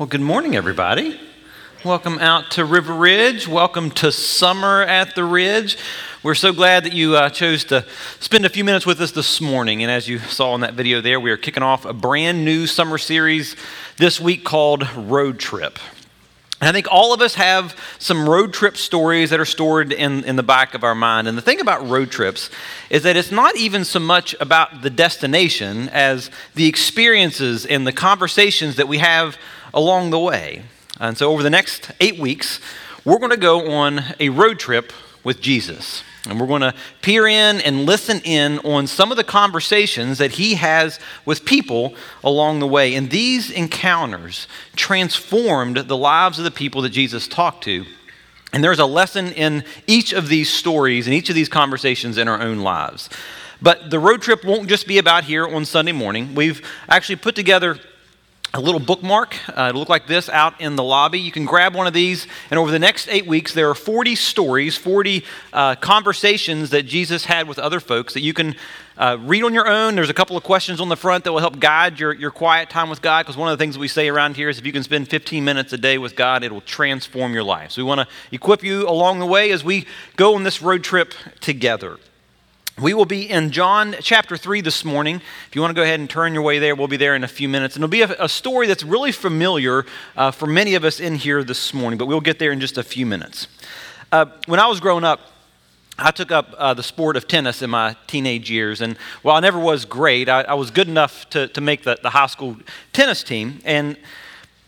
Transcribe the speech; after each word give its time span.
Well, 0.00 0.06
good 0.06 0.22
morning, 0.22 0.56
everybody. 0.56 1.20
Welcome 1.84 2.20
out 2.20 2.52
to 2.52 2.64
River 2.64 2.94
Ridge. 2.94 3.46
Welcome 3.46 3.90
to 3.90 4.10
Summer 4.10 4.80
at 4.80 5.14
the 5.14 5.24
Ridge. 5.24 5.76
We're 6.22 6.34
so 6.34 6.54
glad 6.54 6.84
that 6.84 6.94
you 6.94 7.16
uh, 7.16 7.28
chose 7.28 7.64
to 7.64 7.84
spend 8.18 8.46
a 8.46 8.48
few 8.48 8.64
minutes 8.64 8.86
with 8.86 8.98
us 9.02 9.12
this 9.12 9.42
morning. 9.42 9.82
And 9.82 9.92
as 9.92 10.08
you 10.08 10.18
saw 10.18 10.54
in 10.54 10.62
that 10.62 10.72
video 10.72 11.02
there, 11.02 11.20
we 11.20 11.30
are 11.30 11.36
kicking 11.36 11.62
off 11.62 11.84
a 11.84 11.92
brand 11.92 12.46
new 12.46 12.66
summer 12.66 12.96
series 12.96 13.56
this 13.98 14.18
week 14.18 14.42
called 14.42 14.90
Road 14.96 15.38
Trip. 15.38 15.78
And 16.62 16.68
I 16.68 16.72
think 16.72 16.88
all 16.90 17.12
of 17.12 17.20
us 17.20 17.34
have 17.34 17.76
some 17.98 18.26
road 18.26 18.54
trip 18.54 18.78
stories 18.78 19.28
that 19.30 19.40
are 19.40 19.46
stored 19.46 19.92
in, 19.92 20.24
in 20.24 20.36
the 20.36 20.42
back 20.42 20.72
of 20.72 20.82
our 20.82 20.94
mind. 20.94 21.28
And 21.28 21.36
the 21.36 21.42
thing 21.42 21.60
about 21.60 21.86
road 21.86 22.10
trips 22.10 22.48
is 22.88 23.02
that 23.02 23.16
it's 23.16 23.30
not 23.30 23.56
even 23.56 23.84
so 23.84 23.98
much 23.98 24.34
about 24.40 24.80
the 24.80 24.90
destination 24.90 25.90
as 25.90 26.30
the 26.54 26.66
experiences 26.66 27.66
and 27.66 27.86
the 27.86 27.92
conversations 27.92 28.76
that 28.76 28.88
we 28.88 28.98
have 28.98 29.38
along 29.72 30.10
the 30.10 30.18
way. 30.18 30.62
And 30.98 31.16
so, 31.16 31.32
over 31.32 31.42
the 31.42 31.50
next 31.50 31.92
eight 32.00 32.18
weeks, 32.18 32.60
we're 33.04 33.18
going 33.18 33.30
to 33.30 33.36
go 33.36 33.70
on 33.70 34.02
a 34.18 34.28
road 34.28 34.58
trip 34.58 34.92
with 35.24 35.40
Jesus. 35.40 36.02
And 36.28 36.38
we're 36.38 36.46
going 36.46 36.60
to 36.60 36.74
peer 37.00 37.26
in 37.26 37.60
and 37.62 37.86
listen 37.86 38.20
in 38.24 38.58
on 38.58 38.86
some 38.86 39.10
of 39.10 39.16
the 39.16 39.24
conversations 39.24 40.18
that 40.18 40.32
he 40.32 40.54
has 40.54 41.00
with 41.24 41.46
people 41.46 41.94
along 42.22 42.58
the 42.58 42.66
way. 42.66 42.94
And 42.94 43.10
these 43.10 43.50
encounters 43.50 44.46
transformed 44.76 45.78
the 45.78 45.96
lives 45.96 46.38
of 46.38 46.44
the 46.44 46.50
people 46.50 46.82
that 46.82 46.90
Jesus 46.90 47.26
talked 47.26 47.64
to. 47.64 47.86
And 48.52 48.62
there's 48.62 48.78
a 48.78 48.86
lesson 48.86 49.32
in 49.32 49.64
each 49.86 50.12
of 50.12 50.28
these 50.28 50.52
stories 50.52 51.06
and 51.06 51.14
each 51.14 51.30
of 51.30 51.34
these 51.34 51.48
conversations 51.48 52.18
in 52.18 52.28
our 52.28 52.40
own 52.40 52.58
lives. 52.58 53.08
But 53.62 53.90
the 53.90 53.98
road 53.98 54.20
trip 54.22 54.44
won't 54.44 54.68
just 54.68 54.86
be 54.86 54.98
about 54.98 55.24
here 55.24 55.46
on 55.46 55.64
Sunday 55.64 55.92
morning. 55.92 56.34
We've 56.34 56.66
actually 56.88 57.16
put 57.16 57.34
together 57.34 57.78
a 58.52 58.60
little 58.60 58.80
bookmark. 58.80 59.36
Uh, 59.48 59.68
it'll 59.68 59.80
look 59.80 59.88
like 59.88 60.06
this 60.06 60.28
out 60.28 60.60
in 60.60 60.74
the 60.74 60.82
lobby. 60.82 61.20
You 61.20 61.30
can 61.30 61.44
grab 61.44 61.74
one 61.74 61.86
of 61.86 61.92
these, 61.92 62.26
and 62.50 62.58
over 62.58 62.70
the 62.70 62.78
next 62.78 63.08
eight 63.08 63.26
weeks, 63.26 63.54
there 63.54 63.70
are 63.70 63.74
40 63.74 64.16
stories, 64.16 64.76
40 64.76 65.24
uh, 65.52 65.76
conversations 65.76 66.70
that 66.70 66.82
Jesus 66.82 67.24
had 67.24 67.46
with 67.46 67.58
other 67.58 67.78
folks 67.78 68.14
that 68.14 68.22
you 68.22 68.34
can 68.34 68.56
uh, 68.98 69.16
read 69.20 69.44
on 69.44 69.54
your 69.54 69.68
own. 69.68 69.94
There's 69.94 70.10
a 70.10 70.14
couple 70.14 70.36
of 70.36 70.42
questions 70.42 70.80
on 70.80 70.88
the 70.88 70.96
front 70.96 71.24
that 71.24 71.32
will 71.32 71.40
help 71.40 71.60
guide 71.60 72.00
your, 72.00 72.12
your 72.12 72.32
quiet 72.32 72.70
time 72.70 72.90
with 72.90 73.00
God, 73.00 73.24
because 73.24 73.36
one 73.36 73.50
of 73.50 73.56
the 73.56 73.62
things 73.62 73.74
that 73.74 73.80
we 73.80 73.88
say 73.88 74.08
around 74.08 74.34
here 74.34 74.48
is 74.48 74.58
if 74.58 74.66
you 74.66 74.72
can 74.72 74.82
spend 74.82 75.08
15 75.08 75.44
minutes 75.44 75.72
a 75.72 75.78
day 75.78 75.96
with 75.96 76.16
God, 76.16 76.42
it 76.42 76.50
will 76.50 76.60
transform 76.60 77.32
your 77.32 77.44
life. 77.44 77.70
So 77.72 77.82
we 77.82 77.86
want 77.86 78.00
to 78.00 78.08
equip 78.32 78.64
you 78.64 78.88
along 78.88 79.20
the 79.20 79.26
way 79.26 79.52
as 79.52 79.62
we 79.62 79.86
go 80.16 80.34
on 80.34 80.42
this 80.42 80.60
road 80.60 80.82
trip 80.82 81.14
together. 81.40 81.98
We 82.80 82.94
will 82.94 83.04
be 83.04 83.28
in 83.28 83.50
John 83.50 83.94
chapter 84.00 84.38
3 84.38 84.62
this 84.62 84.86
morning. 84.86 85.16
If 85.48 85.54
you 85.54 85.60
want 85.60 85.70
to 85.70 85.74
go 85.74 85.82
ahead 85.82 86.00
and 86.00 86.08
turn 86.08 86.32
your 86.32 86.42
way 86.42 86.58
there, 86.58 86.74
we'll 86.74 86.88
be 86.88 86.96
there 86.96 87.14
in 87.14 87.24
a 87.24 87.28
few 87.28 87.46
minutes. 87.46 87.76
And 87.76 87.84
it'll 87.84 87.90
be 87.90 88.00
a, 88.00 88.24
a 88.24 88.28
story 88.28 88.66
that's 88.66 88.82
really 88.82 89.12
familiar 89.12 89.84
uh, 90.16 90.30
for 90.30 90.46
many 90.46 90.74
of 90.74 90.82
us 90.82 90.98
in 90.98 91.16
here 91.16 91.44
this 91.44 91.74
morning, 91.74 91.98
but 91.98 92.06
we'll 92.06 92.22
get 92.22 92.38
there 92.38 92.52
in 92.52 92.60
just 92.60 92.78
a 92.78 92.82
few 92.82 93.04
minutes. 93.04 93.48
Uh, 94.10 94.26
when 94.46 94.60
I 94.60 94.66
was 94.66 94.80
growing 94.80 95.04
up, 95.04 95.20
I 95.98 96.10
took 96.10 96.32
up 96.32 96.54
uh, 96.56 96.72
the 96.72 96.82
sport 96.82 97.18
of 97.18 97.28
tennis 97.28 97.60
in 97.60 97.68
my 97.68 97.96
teenage 98.06 98.50
years. 98.50 98.80
And 98.80 98.96
while 99.20 99.36
I 99.36 99.40
never 99.40 99.58
was 99.58 99.84
great, 99.84 100.30
I, 100.30 100.40
I 100.42 100.54
was 100.54 100.70
good 100.70 100.88
enough 100.88 101.28
to, 101.30 101.48
to 101.48 101.60
make 101.60 101.82
the, 101.82 101.98
the 102.02 102.10
high 102.10 102.28
school 102.28 102.56
tennis 102.94 103.22
team. 103.22 103.60
And 103.66 103.98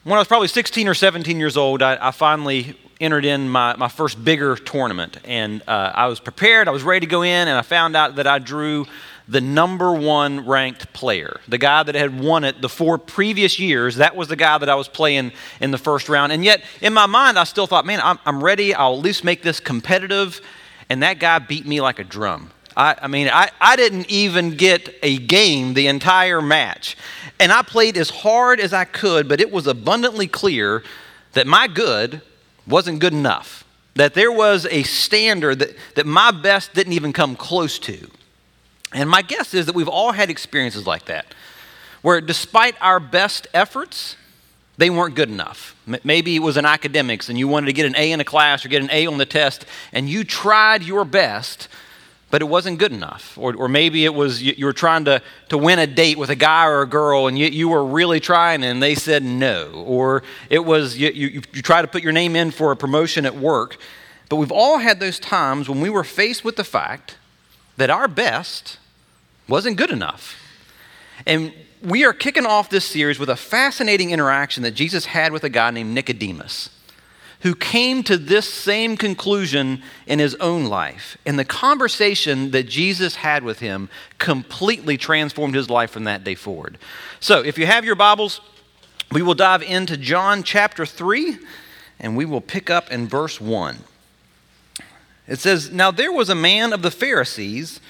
when 0.05 0.17
I 0.17 0.19
was 0.19 0.29
probably 0.29 0.49
16 0.49 0.87
or 0.87 0.93
17 0.93 1.41
years 1.41 1.57
old, 1.57 1.81
I, 1.81 2.09
I 2.09 2.11
finally 2.11 2.77
entered 3.03 3.25
in 3.25 3.49
my, 3.49 3.75
my 3.77 3.89
first 3.89 4.25
bigger 4.25 4.55
tournament. 4.57 5.19
And 5.25 5.61
uh, 5.67 5.93
I 5.95 6.07
was 6.07 6.21
prepared, 6.21 6.69
I 6.69 6.71
was 6.71 6.85
ready 6.85 7.01
to 7.01 7.11
go 7.11 7.23
in, 7.23 7.49
and 7.49 7.59
I 7.59 7.63
found 7.63 7.97
out 7.97 8.17
that 8.17 8.27
I 8.27 8.39
drew 8.39 8.87
the 9.29 9.41
number 9.41 9.93
one 9.93 10.47
ranked 10.47 10.93
player. 10.93 11.41
The 11.49 11.59
guy 11.59 11.83
that 11.83 11.95
had 11.95 12.19
won 12.19 12.45
it 12.45 12.61
the 12.61 12.69
four 12.69 12.99
previous 12.99 13.59
years, 13.59 13.97
that 13.97 14.15
was 14.15 14.29
the 14.29 14.37
guy 14.37 14.59
that 14.59 14.69
I 14.69 14.75
was 14.75 14.89
playing 14.89 15.33
in 15.61 15.71
the 15.71 15.79
first 15.79 16.09
round. 16.09 16.33
And 16.33 16.45
yet, 16.45 16.63
in 16.81 16.93
my 16.93 17.07
mind, 17.07 17.39
I 17.39 17.45
still 17.45 17.67
thought, 17.67 17.85
man, 17.87 18.01
I'm, 18.03 18.19
I'm 18.25 18.43
ready. 18.43 18.75
I'll 18.75 18.95
at 18.95 19.01
least 19.01 19.25
make 19.25 19.43
this 19.43 19.61
competitive. 19.61 20.41
And 20.89 21.03
that 21.03 21.19
guy 21.19 21.39
beat 21.39 21.67
me 21.67 21.81
like 21.81 21.99
a 21.99 22.05
drum. 22.05 22.51
I, 22.77 22.97
I 23.03 23.09
mean, 23.09 23.29
I, 23.29 23.51
I 23.61 23.77
didn't 23.77 24.11
even 24.11 24.57
get 24.57 24.95
a 25.03 25.19
game 25.19 25.75
the 25.75 25.89
entire 25.89 26.41
match. 26.41 26.97
And 27.39 27.53
I 27.53 27.63
played 27.63 27.97
as 27.97 28.11
hard 28.11 28.61
as 28.61 28.73
I 28.73 28.85
could, 28.85 29.29
but 29.29 29.41
it 29.41 29.51
was 29.51 29.67
abundantly 29.67 30.27
clear 30.27 30.83
that 31.33 31.47
my 31.47 31.69
good 31.69 32.23
wasn't 32.67 33.01
good 33.01 33.13
enough, 33.13 33.65
that 33.95 34.15
there 34.15 34.33
was 34.33 34.67
a 34.67 34.83
standard 34.85 35.59
that, 35.59 35.77
that 35.97 36.07
my 36.07 36.31
best 36.31 36.75
didn't 36.75 36.93
even 36.95 37.13
come 37.13 37.37
close 37.37 37.79
to. 37.81 38.09
And 38.93 39.09
my 39.09 39.23
guess 39.23 39.55
is 39.55 39.67
that 39.67 39.75
we've 39.75 39.89
all 39.89 40.13
had 40.13 40.31
experiences 40.31 40.87
like 40.87 41.07
that, 41.07 41.35
where 42.03 42.21
despite 42.21 42.75
our 42.81 43.01
best 43.01 43.47
efforts, 43.55 44.17
they 44.79 44.91
weren't 44.91 45.15
good 45.15 45.29
enough. 45.29 45.77
Maybe 46.05 46.37
it 46.37 46.41
was 46.41 46.57
in 46.57 46.65
academics 46.65 47.29
and 47.29 47.39
you 47.39 47.47
wanted 47.49 47.67
to 47.67 47.73
get 47.73 47.87
an 47.87 47.95
A 47.97 48.13
in 48.13 48.21
a 48.21 48.25
class 48.25 48.65
or 48.65 48.69
get 48.69 48.83
an 48.83 48.91
A 48.91 49.07
on 49.07 49.19
the 49.19 49.27
test, 49.27 49.67
and 49.93 50.09
you 50.09 50.25
tried 50.25 50.83
your 50.83 51.05
best, 51.05 51.69
but 52.33 52.41
it 52.41 52.47
wasn't 52.47 52.79
good 52.79 52.93
enough. 52.93 53.37
Or, 53.37 53.55
or 53.55 53.69
maybe 53.69 54.07
it 54.07 54.15
was 54.15 54.43
you, 54.43 54.55
you, 54.57 54.65
were 54.65 54.73
trying 54.73 55.05
to, 55.05 55.21
to 55.51 55.59
win 55.59 55.79
a 55.79 55.87
date 55.87 56.17
with 56.17 56.31
a 56.31 56.35
guy 56.35 56.67
or 56.67 56.81
a 56.81 56.87
girl 56.87 57.27
and 57.27 57.39
you, 57.39 57.47
you 57.49 57.69
were 57.69 57.85
really 57.85 58.21
trying 58.21 58.65
and 58.65 58.83
they 58.83 58.95
said 58.95 59.23
no. 59.23 59.85
Or 59.87 60.23
it 60.49 60.61
was 60.61 60.97
you, 60.97 61.11
you, 61.11 61.43
you 61.53 61.61
tried 61.61 61.83
to 61.83 61.89
put 61.89 62.03
your 62.03 62.13
name 62.13 62.35
in 62.35 62.51
for 62.51 62.73
a 62.73 62.77
promotion 62.77 63.27
at 63.27 63.37
work. 63.37 63.77
But 64.31 64.37
we've 64.37 64.51
all 64.51 64.79
had 64.79 64.99
those 64.99 65.21
times 65.21 65.69
when 65.69 65.83
we 65.83 65.91
were 65.91 66.05
faced 66.05 66.43
with 66.43 66.57
the 66.57 66.65
fact 66.65 67.19
that 67.77 67.91
our 67.91 68.09
best 68.09 68.79
wasn't 69.47 69.77
good 69.77 69.91
enough. 69.91 70.35
And 71.27 71.53
we 71.83 72.07
are 72.07 72.15
kicking 72.15 72.47
off 72.47 72.71
this 72.71 72.87
series 72.87 73.19
with 73.19 73.29
a 73.29 73.37
fascinating 73.37 74.11
interaction 74.11 74.63
that 74.63 74.71
Jesus 74.71 75.05
had 75.05 75.33
with 75.33 75.45
a 75.45 75.51
guy 75.51 75.71
named 75.71 75.95
Nicodemus 75.95 76.71
who 77.43 77.55
came 77.57 78.05
to 78.05 78.17
this 78.17 78.53
same 78.53 78.97
conclusion 78.97 79.83
in 80.07 80.21
his 80.21 80.37
own 80.37 80.67
life. 80.67 81.19
And 81.27 81.39
the 81.39 81.45
conversation 81.45 82.53
that 82.53 82.69
Jesus 82.69 83.17
had 83.17 83.43
with 83.43 83.59
him 83.59 83.89
completely 84.19 84.97
transformed 84.97 85.57
his 85.57 85.69
life 85.69 85.91
from 85.91 86.05
that 86.05 86.23
day 86.23 86.37
forward. 86.37 86.79
So, 87.19 87.41
if 87.41 87.59
you 87.59 87.67
have 87.67 87.85
your 87.85 87.97
Bibles, 87.97 88.41
we 89.11 89.23
will 89.23 89.35
dive 89.35 89.63
into 89.63 89.97
John 89.97 90.45
chapter 90.45 90.87
3, 90.87 91.37
and 91.99 92.17
we 92.17 92.25
will 92.25 92.41
pick 92.41 92.71
up 92.71 92.91
in 92.93 93.09
verse 93.09 93.41
1. 93.41 93.79
It 95.27 95.41
says, 95.41 95.73
Now 95.73 95.91
there 95.91 96.13
was 96.13 96.29
a 96.29 96.37
man 96.37 96.73
of 96.73 96.83
the 96.83 96.91
Pharisees 96.93 97.81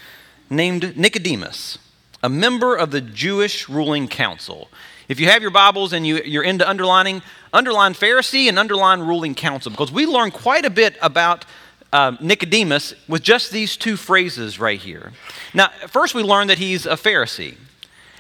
named 0.48 0.96
Nicodemus, 0.96 1.78
a 2.22 2.28
member 2.30 2.74
of 2.74 2.90
the 2.90 3.02
Jewish 3.02 3.69
ruling 3.69 4.08
council. 4.08 4.69
If 5.08 5.18
you 5.18 5.26
have 5.28 5.42
your 5.42 5.50
Bibles 5.50 5.92
and 5.92 6.06
you, 6.06 6.22
you're 6.24 6.44
into 6.44 6.68
underlining, 6.68 7.22
underline 7.52 7.94
Pharisee 7.94 8.48
and 8.48 8.58
underline 8.58 9.00
ruling 9.00 9.34
council 9.34 9.70
because 9.70 9.90
we 9.90 10.06
learn 10.06 10.30
quite 10.30 10.64
a 10.64 10.70
bit 10.70 10.96
about 11.02 11.44
uh, 11.92 12.16
Nicodemus 12.20 12.94
with 13.08 13.22
just 13.22 13.50
these 13.50 13.76
two 13.76 13.96
phrases 13.96 14.58
right 14.58 14.80
here. 14.80 15.12
Now, 15.52 15.68
first 15.88 16.14
we 16.14 16.22
learn 16.22 16.46
that 16.48 16.58
he's 16.58 16.86
a 16.86 16.92
Pharisee. 16.92 17.56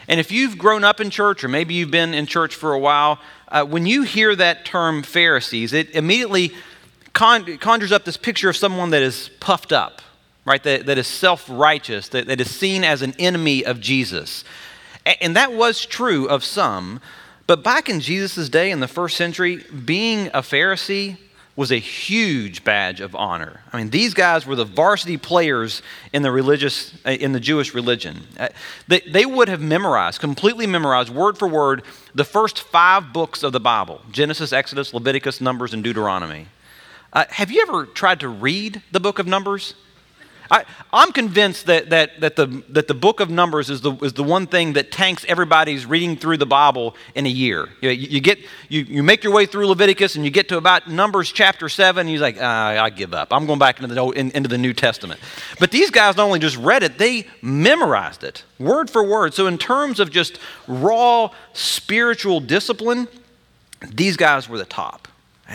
And 0.08 0.18
if 0.18 0.32
you've 0.32 0.58
grown 0.58 0.84
up 0.84 1.00
in 1.00 1.10
church 1.10 1.44
or 1.44 1.48
maybe 1.48 1.74
you've 1.74 1.90
been 1.90 2.12
in 2.12 2.26
church 2.26 2.54
for 2.54 2.72
a 2.72 2.78
while, 2.78 3.18
uh, 3.48 3.64
when 3.64 3.86
you 3.86 4.02
hear 4.02 4.34
that 4.34 4.64
term 4.64 5.02
Pharisees, 5.02 5.72
it 5.72 5.90
immediately 5.90 6.52
con- 7.12 7.58
conjures 7.58 7.92
up 7.92 8.04
this 8.04 8.16
picture 8.16 8.50
of 8.50 8.56
someone 8.56 8.90
that 8.90 9.02
is 9.02 9.30
puffed 9.40 9.72
up, 9.72 10.02
right? 10.44 10.62
That, 10.62 10.86
that 10.86 10.98
is 10.98 11.06
self 11.06 11.48
righteous, 11.48 12.08
that, 12.08 12.26
that 12.26 12.40
is 12.40 12.50
seen 12.50 12.82
as 12.82 13.02
an 13.02 13.14
enemy 13.18 13.64
of 13.64 13.80
Jesus. 13.80 14.44
And 15.04 15.36
that 15.36 15.52
was 15.52 15.84
true 15.84 16.28
of 16.28 16.44
some. 16.44 17.00
But 17.46 17.64
back 17.64 17.88
in 17.88 18.00
Jesus' 18.00 18.48
day, 18.48 18.70
in 18.70 18.80
the 18.80 18.88
first 18.88 19.16
century, 19.16 19.64
being 19.84 20.28
a 20.28 20.42
Pharisee 20.42 21.18
was 21.54 21.70
a 21.70 21.76
huge 21.76 22.64
badge 22.64 23.00
of 23.00 23.14
honor. 23.14 23.60
I 23.72 23.76
mean, 23.76 23.90
these 23.90 24.14
guys 24.14 24.46
were 24.46 24.56
the 24.56 24.64
varsity 24.64 25.18
players 25.18 25.82
in 26.12 26.22
the 26.22 26.32
religious, 26.32 26.94
in 27.04 27.32
the 27.32 27.40
Jewish 27.40 27.74
religion. 27.74 28.22
Uh, 28.38 28.48
they, 28.88 29.00
they 29.00 29.26
would 29.26 29.48
have 29.48 29.60
memorized, 29.60 30.18
completely 30.18 30.66
memorized, 30.66 31.10
word 31.10 31.36
for 31.36 31.46
word, 31.46 31.82
the 32.14 32.24
first 32.24 32.60
five 32.60 33.12
books 33.12 33.42
of 33.42 33.52
the 33.52 33.60
Bible 33.60 34.00
Genesis, 34.10 34.52
Exodus, 34.52 34.94
Leviticus, 34.94 35.40
Numbers, 35.42 35.74
and 35.74 35.84
Deuteronomy. 35.84 36.46
Uh, 37.12 37.26
have 37.28 37.50
you 37.50 37.60
ever 37.60 37.84
tried 37.84 38.20
to 38.20 38.28
read 38.28 38.80
the 38.90 39.00
book 39.00 39.18
of 39.18 39.26
Numbers? 39.26 39.74
I, 40.50 40.64
am 40.92 41.12
convinced 41.12 41.66
that, 41.66 41.90
that, 41.90 42.20
that, 42.20 42.36
the, 42.36 42.46
that 42.70 42.88
the 42.88 42.94
book 42.94 43.20
of 43.20 43.30
Numbers 43.30 43.70
is 43.70 43.80
the, 43.80 43.92
is 43.96 44.12
the 44.12 44.22
one 44.22 44.46
thing 44.46 44.74
that 44.74 44.92
tanks 44.92 45.24
everybody's 45.28 45.86
reading 45.86 46.16
through 46.16 46.36
the 46.36 46.46
Bible 46.46 46.94
in 47.14 47.26
a 47.26 47.30
year. 47.30 47.68
You, 47.80 47.90
you, 47.90 48.20
get, 48.20 48.38
you, 48.68 48.82
you 48.82 49.02
make 49.02 49.24
your 49.24 49.32
way 49.32 49.46
through 49.46 49.66
Leviticus 49.66 50.16
and 50.16 50.24
you 50.24 50.30
get 50.30 50.48
to 50.48 50.56
about 50.56 50.88
Numbers 50.88 51.32
chapter 51.32 51.68
7, 51.68 52.00
and 52.00 52.10
you're 52.10 52.20
like, 52.20 52.36
ah, 52.40 52.82
I 52.82 52.90
give 52.90 53.14
up. 53.14 53.32
I'm 53.32 53.46
going 53.46 53.58
back 53.58 53.80
into 53.80 53.94
the, 53.94 54.04
in, 54.10 54.30
into 54.32 54.48
the 54.48 54.58
New 54.58 54.72
Testament. 54.72 55.20
But 55.58 55.70
these 55.70 55.90
guys 55.90 56.16
not 56.16 56.24
only 56.24 56.38
just 56.38 56.56
read 56.56 56.82
it, 56.82 56.98
they 56.98 57.26
memorized 57.40 58.24
it 58.24 58.44
word 58.58 58.90
for 58.90 59.02
word. 59.02 59.34
So, 59.34 59.46
in 59.46 59.58
terms 59.58 60.00
of 60.00 60.10
just 60.10 60.38
raw 60.66 61.30
spiritual 61.52 62.40
discipline, 62.40 63.08
these 63.92 64.16
guys 64.16 64.48
were 64.48 64.58
the 64.58 64.64
top. 64.64 65.08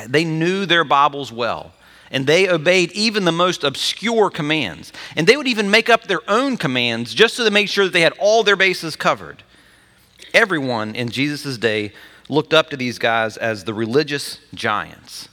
They 0.07 0.25
knew 0.25 0.65
their 0.65 0.83
Bibles 0.83 1.31
well 1.31 1.73
and 2.11 2.25
they 2.25 2.49
obeyed 2.49 2.91
even 2.91 3.25
the 3.25 3.31
most 3.31 3.63
obscure 3.63 4.29
commands. 4.29 4.93
And 5.15 5.27
they 5.27 5.37
would 5.37 5.47
even 5.47 5.69
make 5.69 5.89
up 5.89 6.03
their 6.03 6.21
own 6.29 6.57
commands 6.57 7.13
just 7.13 7.35
so 7.35 7.43
to 7.43 7.51
make 7.51 7.69
sure 7.69 7.85
that 7.85 7.93
they 7.93 8.01
had 8.01 8.13
all 8.19 8.43
their 8.43 8.55
bases 8.55 8.95
covered. 8.95 9.43
Everyone 10.33 10.95
in 10.95 11.09
Jesus' 11.09 11.57
day 11.57 11.93
looked 12.29 12.53
up 12.53 12.69
to 12.69 12.77
these 12.77 12.99
guys 12.99 13.37
as 13.37 13.63
the 13.63 13.73
religious 13.73 14.39
giants. 14.53 15.29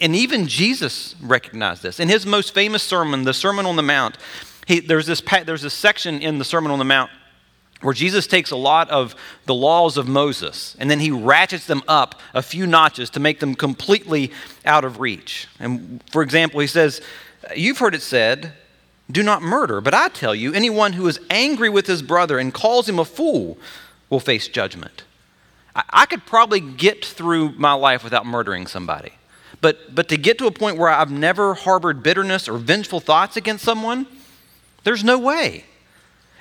And 0.00 0.14
even 0.14 0.46
Jesus 0.46 1.14
recognized 1.20 1.82
this. 1.82 2.00
In 2.00 2.08
his 2.08 2.24
most 2.24 2.54
famous 2.54 2.82
sermon, 2.82 3.24
the 3.24 3.34
Sermon 3.34 3.66
on 3.66 3.76
the 3.76 3.82
Mount, 3.82 4.16
he, 4.66 4.80
there's, 4.80 5.06
this, 5.06 5.22
there's 5.44 5.62
this 5.62 5.74
section 5.74 6.20
in 6.20 6.38
the 6.38 6.44
Sermon 6.44 6.70
on 6.70 6.78
the 6.78 6.84
Mount 6.84 7.10
where 7.82 7.94
Jesus 7.94 8.26
takes 8.26 8.50
a 8.50 8.56
lot 8.56 8.88
of 8.90 9.14
the 9.46 9.54
laws 9.54 9.96
of 9.96 10.08
Moses 10.08 10.76
and 10.78 10.90
then 10.90 11.00
he 11.00 11.10
ratchets 11.10 11.66
them 11.66 11.82
up 11.86 12.20
a 12.34 12.42
few 12.42 12.66
notches 12.66 13.10
to 13.10 13.20
make 13.20 13.40
them 13.40 13.54
completely 13.54 14.32
out 14.64 14.84
of 14.84 15.00
reach. 15.00 15.48
And 15.58 16.02
for 16.10 16.22
example, 16.22 16.60
he 16.60 16.66
says, 16.66 17.00
You've 17.56 17.78
heard 17.78 17.94
it 17.94 18.02
said, 18.02 18.54
do 19.10 19.22
not 19.22 19.42
murder, 19.42 19.80
but 19.80 19.94
I 19.94 20.08
tell 20.08 20.34
you, 20.34 20.54
anyone 20.54 20.94
who 20.94 21.06
is 21.06 21.20
angry 21.28 21.68
with 21.68 21.86
his 21.86 22.02
brother 22.02 22.38
and 22.38 22.52
calls 22.52 22.88
him 22.88 22.98
a 22.98 23.04
fool 23.04 23.58
will 24.08 24.20
face 24.20 24.48
judgment. 24.48 25.04
I, 25.76 25.82
I 25.90 26.06
could 26.06 26.24
probably 26.24 26.60
get 26.60 27.04
through 27.04 27.52
my 27.52 27.74
life 27.74 28.04
without 28.04 28.24
murdering 28.24 28.66
somebody. 28.66 29.12
But, 29.60 29.94
but 29.94 30.08
to 30.08 30.16
get 30.16 30.38
to 30.38 30.46
a 30.46 30.50
point 30.50 30.78
where 30.78 30.88
I've 30.88 31.10
never 31.10 31.54
harbored 31.54 32.02
bitterness 32.02 32.48
or 32.48 32.56
vengeful 32.58 33.00
thoughts 33.00 33.36
against 33.36 33.64
someone, 33.64 34.06
there's 34.84 35.04
no 35.04 35.18
way. 35.18 35.64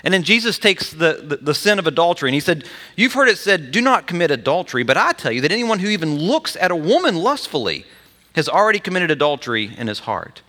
And 0.04 0.14
then 0.14 0.24
Jesus 0.24 0.58
takes 0.58 0.92
the, 0.92 1.22
the, 1.24 1.38
the, 1.38 1.54
sin 1.54 1.78
of 1.78 1.86
adultery 1.86 2.30
and 2.30 2.34
he 2.34 2.40
said, 2.40 2.66
You've 2.96 3.14
heard 3.14 3.30
it 3.30 3.38
said, 3.38 3.72
do 3.72 3.82
not 3.82 4.08
commit 4.08 4.32
adultery, 4.32 4.84
but 4.84 4.98
I 4.98 5.12
tell 5.12 5.32
you 5.32 5.42
that 5.42 5.52
anyone 5.52 5.80
who 5.80 5.90
even 5.90 6.18
looks 6.18 6.56
at 6.56 6.72
a 6.72 6.76
woman 6.76 7.16
lustfully 7.16 7.86
has 8.34 8.50
already 8.50 8.80
committed 8.80 9.12
adultery 9.12 9.76
in 9.78 9.88
his 9.88 10.00
heart. 10.00 10.42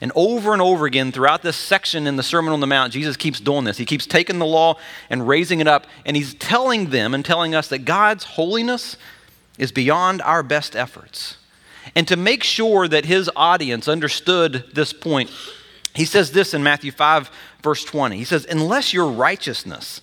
And 0.00 0.12
over 0.14 0.52
and 0.52 0.62
over 0.62 0.86
again 0.86 1.12
throughout 1.12 1.42
this 1.42 1.56
section 1.56 2.06
in 2.06 2.16
the 2.16 2.22
Sermon 2.22 2.52
on 2.52 2.60
the 2.60 2.66
Mount, 2.66 2.92
Jesus 2.92 3.16
keeps 3.16 3.38
doing 3.38 3.64
this. 3.64 3.76
He 3.76 3.84
keeps 3.84 4.06
taking 4.06 4.38
the 4.38 4.46
law 4.46 4.76
and 5.10 5.28
raising 5.28 5.60
it 5.60 5.68
up, 5.68 5.86
and 6.06 6.16
he's 6.16 6.34
telling 6.34 6.90
them 6.90 7.12
and 7.14 7.24
telling 7.24 7.54
us 7.54 7.68
that 7.68 7.80
God's 7.84 8.24
holiness 8.24 8.96
is 9.58 9.72
beyond 9.72 10.22
our 10.22 10.42
best 10.42 10.74
efforts. 10.74 11.36
And 11.94 12.08
to 12.08 12.16
make 12.16 12.42
sure 12.42 12.88
that 12.88 13.04
his 13.04 13.30
audience 13.36 13.88
understood 13.88 14.64
this 14.72 14.92
point, 14.92 15.30
he 15.94 16.04
says 16.04 16.32
this 16.32 16.54
in 16.54 16.62
Matthew 16.62 16.92
5, 16.92 17.30
verse 17.62 17.84
20. 17.84 18.16
He 18.16 18.24
says, 18.24 18.46
Unless 18.48 18.92
your 18.92 19.10
righteousness 19.10 20.00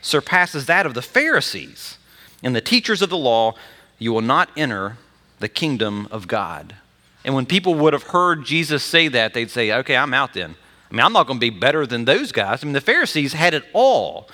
surpasses 0.00 0.66
that 0.66 0.86
of 0.86 0.94
the 0.94 1.02
Pharisees 1.02 1.98
and 2.42 2.54
the 2.54 2.60
teachers 2.60 3.02
of 3.02 3.10
the 3.10 3.16
law, 3.16 3.54
you 3.98 4.12
will 4.12 4.20
not 4.20 4.50
enter 4.56 4.96
the 5.40 5.48
kingdom 5.48 6.06
of 6.10 6.28
God. 6.28 6.76
And 7.24 7.34
when 7.34 7.46
people 7.46 7.74
would 7.74 7.92
have 7.92 8.04
heard 8.04 8.44
Jesus 8.44 8.84
say 8.84 9.08
that, 9.08 9.34
they'd 9.34 9.50
say, 9.50 9.72
Okay, 9.72 9.96
I'm 9.96 10.14
out 10.14 10.34
then. 10.34 10.54
I 10.90 10.94
mean, 10.94 11.04
I'm 11.04 11.12
not 11.12 11.26
going 11.26 11.40
to 11.40 11.50
be 11.50 11.50
better 11.50 11.86
than 11.86 12.04
those 12.04 12.30
guys. 12.30 12.62
I 12.62 12.66
mean, 12.66 12.74
the 12.74 12.80
Pharisees 12.80 13.32
had 13.32 13.54
it 13.54 13.64
all. 13.72 14.28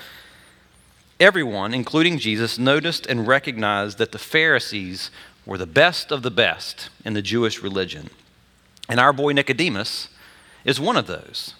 Everyone, 1.19 1.73
including 1.73 2.19
Jesus, 2.19 2.59
noticed 2.59 3.07
and 3.07 3.27
recognized 3.27 3.99
that 3.99 4.13
the 4.13 4.19
Pharisees 4.19 5.11
were 5.47 5.59
the 5.59 5.67
best 5.67 6.11
of 6.11 6.23
the 6.23 6.31
best 6.31 6.91
in 7.05 7.15
the 7.15 7.23
Jewish 7.23 7.63
religion. 7.63 8.11
And 8.89 8.99
our 8.99 9.13
boy 9.13 9.33
Nicodemus 9.33 10.09
is 10.65 10.81
one 10.81 10.97
of 10.97 11.07
those. 11.07 11.55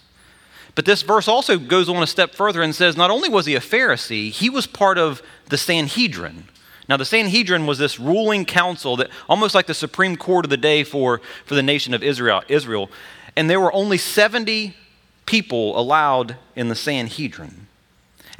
But 0.73 0.85
this 0.85 1.01
verse 1.01 1.27
also 1.27 1.57
goes 1.57 1.89
on 1.89 2.01
a 2.01 2.07
step 2.07 2.33
further 2.33 2.61
and 2.61 2.73
says 2.73 2.95
not 2.95 3.11
only 3.11 3.29
was 3.29 3.45
he 3.45 3.55
a 3.55 3.59
Pharisee, 3.59 4.31
he 4.31 4.49
was 4.49 4.67
part 4.67 4.97
of 4.97 5.21
the 5.49 5.57
Sanhedrin. 5.57 6.45
Now, 6.87 6.97
the 6.97 7.05
Sanhedrin 7.05 7.67
was 7.67 7.77
this 7.77 7.99
ruling 7.99 8.45
council 8.45 8.97
that 8.97 9.09
almost 9.29 9.55
like 9.55 9.67
the 9.67 9.73
Supreme 9.73 10.15
Court 10.17 10.45
of 10.45 10.49
the 10.49 10.57
day 10.57 10.83
for, 10.83 11.21
for 11.45 11.55
the 11.55 11.63
nation 11.63 11.93
of 11.93 12.03
Israel, 12.03 12.41
Israel. 12.47 12.89
And 13.35 13.49
there 13.49 13.59
were 13.59 13.73
only 13.73 13.97
70 13.97 14.75
people 15.25 15.79
allowed 15.79 16.35
in 16.55 16.67
the 16.67 16.75
Sanhedrin. 16.75 17.67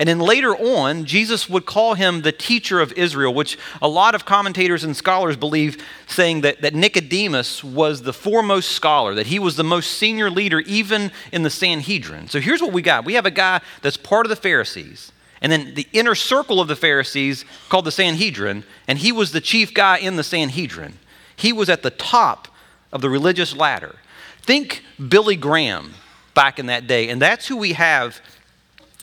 And 0.01 0.09
then 0.09 0.17
later 0.17 0.55
on, 0.55 1.05
Jesus 1.05 1.47
would 1.47 1.67
call 1.67 1.93
him 1.93 2.23
the 2.23 2.31
teacher 2.31 2.79
of 2.81 2.91
Israel, 2.93 3.35
which 3.35 3.55
a 3.83 3.87
lot 3.87 4.15
of 4.15 4.25
commentators 4.25 4.83
and 4.83 4.97
scholars 4.97 5.37
believe, 5.37 5.77
saying 6.07 6.41
that, 6.41 6.63
that 6.63 6.73
Nicodemus 6.73 7.63
was 7.63 8.01
the 8.01 8.11
foremost 8.11 8.71
scholar, 8.71 9.13
that 9.13 9.27
he 9.27 9.37
was 9.37 9.57
the 9.57 9.63
most 9.63 9.91
senior 9.91 10.31
leader 10.31 10.61
even 10.61 11.11
in 11.31 11.43
the 11.43 11.51
Sanhedrin. 11.51 12.29
So 12.29 12.39
here's 12.39 12.63
what 12.63 12.73
we 12.73 12.81
got 12.81 13.05
we 13.05 13.13
have 13.13 13.27
a 13.27 13.31
guy 13.31 13.61
that's 13.83 13.95
part 13.95 14.25
of 14.25 14.31
the 14.31 14.35
Pharisees, 14.35 15.11
and 15.39 15.51
then 15.51 15.75
the 15.75 15.87
inner 15.93 16.15
circle 16.15 16.59
of 16.59 16.67
the 16.67 16.75
Pharisees 16.75 17.45
called 17.69 17.85
the 17.85 17.91
Sanhedrin, 17.91 18.63
and 18.87 18.97
he 18.97 19.11
was 19.11 19.33
the 19.33 19.39
chief 19.39 19.71
guy 19.71 19.99
in 19.99 20.15
the 20.15 20.23
Sanhedrin. 20.23 20.97
He 21.35 21.53
was 21.53 21.69
at 21.69 21.83
the 21.83 21.91
top 21.91 22.47
of 22.91 23.01
the 23.01 23.09
religious 23.11 23.55
ladder. 23.55 23.97
Think 24.41 24.83
Billy 24.97 25.35
Graham 25.35 25.93
back 26.33 26.57
in 26.57 26.65
that 26.65 26.87
day, 26.87 27.07
and 27.09 27.21
that's 27.21 27.47
who 27.47 27.57
we 27.57 27.73
have 27.73 28.19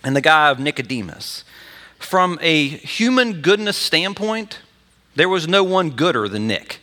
and 0.05 0.15
the 0.15 0.21
guy 0.21 0.51
of 0.51 0.59
Nicodemus. 0.59 1.45
From 1.99 2.39
a 2.41 2.69
human 2.69 3.41
goodness 3.41 3.77
standpoint, 3.77 4.61
there 5.15 5.29
was 5.29 5.49
no 5.49 5.65
one 5.65 5.91
gooder 5.91 6.29
than 6.29 6.47
Nick. 6.47 6.81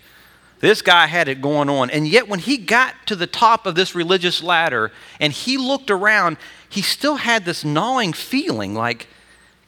This 0.59 0.81
guy 0.81 1.07
had 1.07 1.27
it 1.27 1.41
going 1.41 1.69
on. 1.69 1.89
And 1.89 2.07
yet, 2.07 2.27
when 2.27 2.39
he 2.39 2.57
got 2.57 2.95
to 3.07 3.15
the 3.15 3.27
top 3.27 3.65
of 3.65 3.75
this 3.75 3.93
religious 3.93 4.41
ladder 4.41 4.91
and 5.19 5.31
he 5.31 5.57
looked 5.57 5.91
around, 5.91 6.37
he 6.67 6.81
still 6.81 7.17
had 7.17 7.45
this 7.45 7.63
gnawing 7.63 8.13
feeling 8.13 8.73
like, 8.73 9.07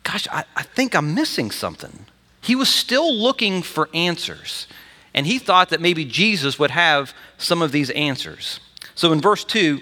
gosh, 0.03 0.27
I, 0.31 0.43
I 0.55 0.63
think 0.63 0.95
I'm 0.95 1.13
missing 1.13 1.51
something. 1.51 2.05
He 2.41 2.55
was 2.55 2.69
still 2.69 3.13
looking 3.13 3.61
for 3.61 3.89
answers. 3.93 4.67
And 5.13 5.27
he 5.27 5.39
thought 5.39 5.69
that 5.69 5.81
maybe 5.81 6.05
Jesus 6.05 6.57
would 6.59 6.71
have 6.71 7.13
some 7.37 7.61
of 7.61 7.71
these 7.71 7.89
answers. 7.91 8.59
So 8.95 9.11
in 9.13 9.21
verse 9.21 9.43
2, 9.43 9.79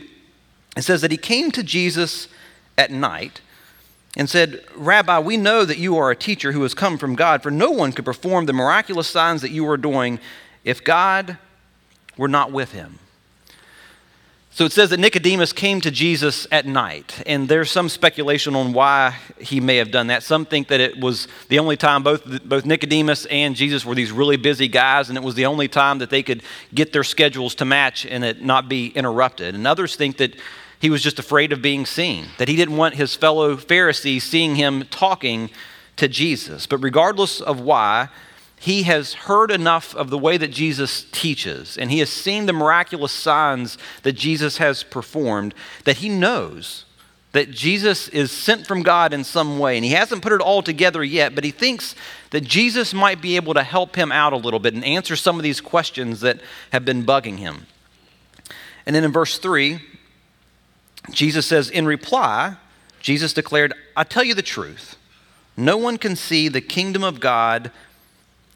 it 0.77 0.81
says 0.81 1.01
that 1.01 1.11
he 1.11 1.17
came 1.17 1.51
to 1.51 1.63
Jesus 1.63 2.27
at 2.77 2.91
night 2.91 3.41
and 4.15 4.29
said, 4.29 4.63
Rabbi, 4.75 5.19
we 5.19 5.37
know 5.37 5.65
that 5.65 5.77
you 5.77 5.97
are 5.97 6.11
a 6.11 6.15
teacher 6.15 6.51
who 6.51 6.63
has 6.63 6.73
come 6.73 6.97
from 6.97 7.15
God, 7.15 7.43
for 7.43 7.51
no 7.51 7.71
one 7.71 7.91
could 7.91 8.05
perform 8.05 8.45
the 8.45 8.53
miraculous 8.53 9.07
signs 9.07 9.41
that 9.41 9.51
you 9.51 9.67
are 9.69 9.77
doing 9.77 10.19
if 10.63 10.83
God 10.83 11.37
were 12.17 12.27
not 12.27 12.51
with 12.51 12.71
him. 12.71 12.99
So 14.51 14.63
it 14.63 14.71
says 14.71 14.91
that 14.91 15.01
Nicodemus 15.01 15.51
came 15.51 15.81
to 15.81 15.91
Jesus 15.91 16.47
at 16.49 16.65
night, 16.65 17.21
and 17.25 17.49
there's 17.49 17.69
some 17.69 17.89
speculation 17.89 18.55
on 18.55 18.71
why 18.71 19.17
he 19.37 19.59
may 19.59 19.75
have 19.75 19.91
done 19.91 20.07
that. 20.07 20.23
Some 20.23 20.45
think 20.45 20.69
that 20.69 20.79
it 20.79 20.97
was 20.97 21.27
the 21.49 21.59
only 21.59 21.75
time 21.75 22.03
both, 22.03 22.23
both 22.47 22.65
Nicodemus 22.65 23.25
and 23.25 23.53
Jesus 23.53 23.83
were 23.83 23.95
these 23.95 24.13
really 24.13 24.37
busy 24.37 24.69
guys, 24.69 25.09
and 25.09 25.17
it 25.17 25.25
was 25.25 25.35
the 25.35 25.45
only 25.45 25.67
time 25.67 25.99
that 25.99 26.09
they 26.09 26.23
could 26.23 26.41
get 26.73 26.93
their 26.93 27.03
schedules 27.03 27.53
to 27.55 27.65
match 27.65 28.05
and 28.05 28.23
it 28.23 28.41
not 28.41 28.69
be 28.69 28.87
interrupted. 28.87 29.55
And 29.55 29.67
others 29.67 29.97
think 29.97 30.15
that 30.17 30.37
he 30.79 30.89
was 30.89 31.01
just 31.01 31.19
afraid 31.19 31.51
of 31.51 31.61
being 31.61 31.85
seen, 31.85 32.27
that 32.37 32.47
he 32.47 32.55
didn't 32.55 32.77
want 32.77 32.95
his 32.95 33.15
fellow 33.15 33.57
Pharisees 33.57 34.23
seeing 34.23 34.55
him 34.55 34.83
talking 34.89 35.49
to 35.95 36.07
Jesus. 36.07 36.67
But 36.67 36.79
regardless 36.79 37.41
of 37.41 37.59
why, 37.59 38.09
he 38.59 38.83
has 38.83 39.13
heard 39.13 39.51
enough 39.51 39.95
of 39.95 40.09
the 40.09 40.17
way 40.17 40.37
that 40.37 40.51
Jesus 40.51 41.05
teaches, 41.11 41.77
and 41.77 41.91
he 41.91 41.99
has 41.99 42.09
seen 42.09 42.45
the 42.45 42.53
miraculous 42.53 43.11
signs 43.11 43.77
that 44.03 44.13
Jesus 44.13 44.57
has 44.57 44.83
performed, 44.83 45.53
that 45.83 45.97
he 45.97 46.09
knows 46.09 46.85
that 47.35 47.51
Jesus 47.51 48.07
is 48.07 48.31
sent 48.31 48.65
from 48.65 48.81
God 48.81 49.11
in 49.11 49.25
some 49.25 49.59
way. 49.59 49.75
And 49.75 49.83
he 49.83 49.91
hasn't 49.91 50.21
put 50.21 50.31
it 50.31 50.39
all 50.39 50.61
together 50.61 51.03
yet, 51.03 51.35
but 51.35 51.43
he 51.43 51.51
thinks 51.51 51.93
that 52.29 52.45
Jesus 52.45 52.93
might 52.93 53.21
be 53.21 53.35
able 53.35 53.53
to 53.55 53.61
help 53.61 53.97
him 53.97 54.09
out 54.09 54.31
a 54.31 54.37
little 54.37 54.59
bit 54.59 54.73
and 54.73 54.85
answer 54.85 55.17
some 55.17 55.35
of 55.35 55.43
these 55.43 55.59
questions 55.59 56.21
that 56.21 56.39
have 56.71 56.85
been 56.85 57.03
bugging 57.03 57.39
him. 57.39 57.67
And 58.85 58.95
then 58.95 59.03
in 59.03 59.11
verse 59.11 59.37
3, 59.37 59.81
Jesus 61.11 61.45
says, 61.45 61.69
In 61.69 61.85
reply, 61.85 62.55
Jesus 62.99 63.33
declared, 63.33 63.73
I 63.95 64.03
tell 64.03 64.23
you 64.23 64.33
the 64.33 64.41
truth. 64.41 64.97
No 65.57 65.77
one 65.77 65.97
can 65.97 66.15
see 66.15 66.47
the 66.47 66.61
kingdom 66.61 67.03
of 67.03 67.19
God 67.19 67.71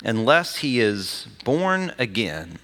unless 0.04 0.58
he 0.58 0.80
is 0.80 1.28
born 1.44 1.94
again. 1.98 2.60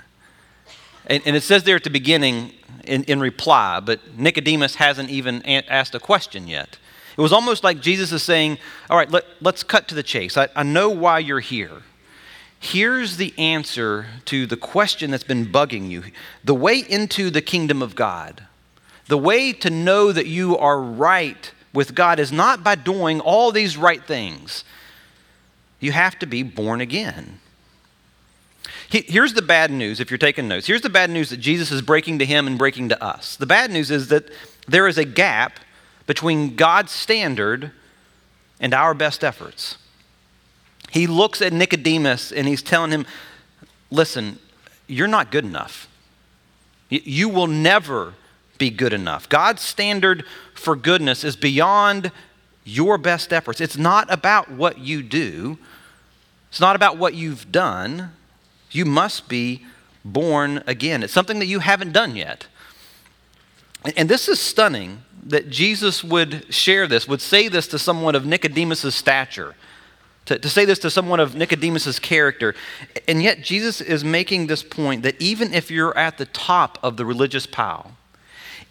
And, 1.08 1.22
and, 1.26 1.36
it 1.36 1.44
says 1.44 1.64
there 1.64 1.76
at 1.76 1.84
the 1.84 1.90
beginning 1.90 2.52
in, 2.86 3.04
in 3.04 3.20
reply, 3.20 3.80
but 3.80 4.18
Nicodemus 4.18 4.76
hasn't 4.76 5.10
even 5.10 5.44
asked 5.46 5.94
a 5.94 6.00
question 6.00 6.48
yet. 6.48 6.78
It 7.18 7.22
was 7.22 7.32
almost 7.32 7.64
like 7.64 7.80
Jesus 7.80 8.12
is 8.12 8.24
saying, 8.24 8.58
All 8.90 8.98
right, 8.98 9.10
let, 9.10 9.26
us 9.46 9.64
cut 9.64 9.88
to 9.90 9.96
the 9.96 10.04
chase. 10.04 10.36
I, 10.36 10.50
I 10.56 10.64
know 10.64 10.90
why 10.90 11.20
you're 11.20 11.40
here. 11.40 11.84
Here's 12.60 13.18
the 13.18 13.34
answer 13.38 14.08
to 14.26 14.48
the 14.48 14.58
question 14.58 15.12
that's 15.12 15.24
been 15.24 15.46
bugging 15.46 15.90
you 15.90 16.04
the 16.44 16.56
way 16.56 16.80
into 16.80 17.30
the 17.30 17.42
kingdom 17.42 17.82
of 17.82 17.96
God. 17.96 18.45
The 19.08 19.18
way 19.18 19.54
to 19.54 19.70
know 19.70 20.12
that 20.12 20.26
you 20.26 20.58
are 20.58 20.82
right 20.82 21.52
with 21.74 21.94
God 21.94 22.20
is 22.20 22.32
not 22.32 22.64
by 22.64 22.76
doing 22.76 23.20
all 23.20 23.52
these 23.52 23.78
right 23.78 24.04
things 24.04 24.64
you 25.80 25.92
have 25.92 26.18
to 26.20 26.26
be 26.26 26.42
born 26.42 26.82
again. 26.82 27.40
Here's 28.90 29.34
the 29.34 29.42
bad 29.42 29.72
news 29.72 30.00
if 30.00 30.10
you're 30.10 30.18
taking 30.18 30.48
notes. 30.48 30.68
Here's 30.68 30.82
the 30.82 30.90
bad 30.90 31.10
news 31.10 31.30
that 31.30 31.38
Jesus 31.38 31.72
is 31.72 31.82
breaking 31.82 32.20
to 32.20 32.26
him 32.26 32.48
and 32.48 32.58
breaking 32.58 32.90
to 32.90 33.04
us. 33.04 33.36
The 33.36 33.46
bad 33.46 33.72
news 33.72 33.92
is 33.92 34.08
that 34.08 34.30
there 34.68 34.88
is 34.88 34.98
a 34.98 35.06
gap 35.06 35.60
between 36.08 36.56
God's 36.56 36.92
standard 36.92 37.72
and 38.60 38.74
our 38.74 38.94
best 38.94 39.24
efforts. 39.24 39.78
He 40.92 41.08
looks 41.08 41.42
at 41.42 41.52
Nicodemus 41.52 42.32
and 42.32 42.48
he's 42.48 42.62
telling 42.62 42.92
him, 42.92 43.06
Listen, 43.92 44.40
you're 44.88 45.08
not 45.08 45.32
good 45.32 45.46
enough. 45.46 45.88
You 46.90 47.30
will 47.30 47.48
never 47.48 48.14
be 48.58 48.70
good 48.70 48.94
enough. 48.94 49.30
God's 49.30 49.62
standard 49.62 50.26
for 50.54 50.76
goodness 50.76 51.24
is 51.24 51.36
beyond 51.36 52.12
your 52.64 52.98
best 52.98 53.32
efforts. 53.32 53.62
It's 53.62 53.78
not 53.78 54.12
about 54.12 54.52
what 54.52 54.80
you 54.80 55.04
do. 55.04 55.58
It's 56.50 56.60
not 56.60 56.76
about 56.76 56.98
what 56.98 57.14
you've 57.14 57.52
done. 57.52 58.12
You 58.72 58.86
must 58.86 59.30
be 59.30 59.66
born 60.04 60.64
again. 60.68 61.04
It's 61.04 61.14
something 61.14 61.40
that 61.40 61.46
you 61.48 61.60
haven't 61.60 61.92
done 61.92 62.16
yet. 62.16 62.48
And 63.96 64.10
this 64.10 64.28
is 64.28 64.40
stunning 64.40 65.04
that 65.26 65.50
Jesus 65.50 66.04
would 66.04 66.54
share 66.54 66.88
this, 66.88 67.08
would 67.08 67.22
say 67.22 67.48
this 67.48 67.68
to 67.68 67.80
someone 67.80 68.16
of 68.16 68.26
Nicodemus' 68.26 68.96
stature, 68.96 69.56
to, 70.26 70.40
to 70.40 70.50
say 70.50 70.66
this 70.66 70.80
to 70.80 70.90
someone 70.90 71.20
of 71.20 71.36
Nicodemus' 71.36 72.00
character. 72.00 72.56
And 73.08 73.22
yet, 73.22 73.42
Jesus 73.42 73.82
is 73.82 74.04
making 74.04 74.48
this 74.48 74.64
point 74.64 75.04
that 75.04 75.20
even 75.22 75.54
if 75.54 75.70
you're 75.70 75.96
at 75.98 76.18
the 76.18 76.26
top 76.26 76.78
of 76.82 76.98
the 76.98 77.06
religious 77.06 77.46
pile, 77.46 77.92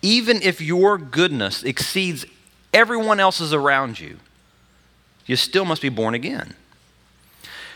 even 0.04 0.42
if 0.42 0.60
your 0.60 0.98
goodness 0.98 1.62
exceeds 1.62 2.26
everyone 2.74 3.18
else's 3.18 3.54
around 3.54 3.98
you, 3.98 4.18
you 5.24 5.34
still 5.34 5.64
must 5.64 5.80
be 5.80 5.88
born 5.88 6.12
again. 6.12 6.54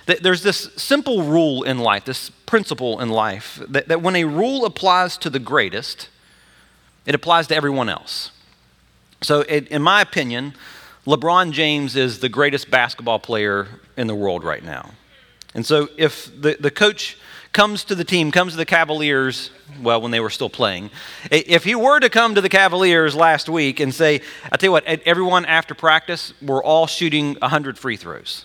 There's 0.05 0.43
this 0.43 0.71
simple 0.77 1.23
rule 1.23 1.63
in 1.63 1.79
life, 1.79 2.05
this 2.05 2.29
principle 2.45 3.01
in 3.01 3.09
life, 3.09 3.59
that, 3.67 3.89
that 3.89 4.03
when 4.03 4.15
a 4.15 4.25
rule 4.25 4.67
applies 4.67 5.17
to 5.19 5.31
the 5.31 5.39
greatest, 5.39 6.11
it 7.07 7.15
applies 7.15 7.47
to 7.47 7.57
everyone 7.57 7.89
else. 7.89 8.31
So, 9.23 9.41
it, 9.41 9.69
in 9.69 9.81
my 9.81 10.03
opinion, 10.03 10.53
LeBron 11.07 11.53
James 11.53 11.97
is 11.97 12.21
the 12.21 12.29
greatest 12.29 12.71
basketball 12.71 13.19
player 13.19 13.69
in 13.97 14.07
the 14.07 14.15
world 14.15 14.45
right 14.45 14.63
now. 14.63 14.91
And 15.55 15.65
so, 15.65 15.89
if 15.97 16.31
the, 16.39 16.59
the 16.61 16.71
coach 16.71 17.17
comes 17.59 17.83
to 17.83 17.97
the 17.97 18.05
team, 18.05 18.31
comes 18.31 18.53
to 18.53 18.57
the 18.57 18.65
Cavaliers, 18.65 19.50
well, 19.83 20.00
when 20.00 20.12
they 20.12 20.21
were 20.21 20.31
still 20.31 20.49
playing, 20.49 20.91
if 21.29 21.65
he 21.65 21.75
were 21.75 21.99
to 21.99 22.09
come 22.09 22.37
to 22.37 22.41
the 22.41 22.49
Cavaliers 22.49 23.17
last 23.17 23.49
week 23.49 23.81
and 23.81 23.93
say, 23.93 24.21
I 24.53 24.57
tell 24.57 24.69
you 24.69 24.71
what, 24.71 24.85
everyone 24.85 25.45
after 25.45 25.75
practice, 25.75 26.33
we're 26.41 26.62
all 26.62 26.87
shooting 26.87 27.35
100 27.41 27.77
free 27.77 27.97
throws. 27.97 28.45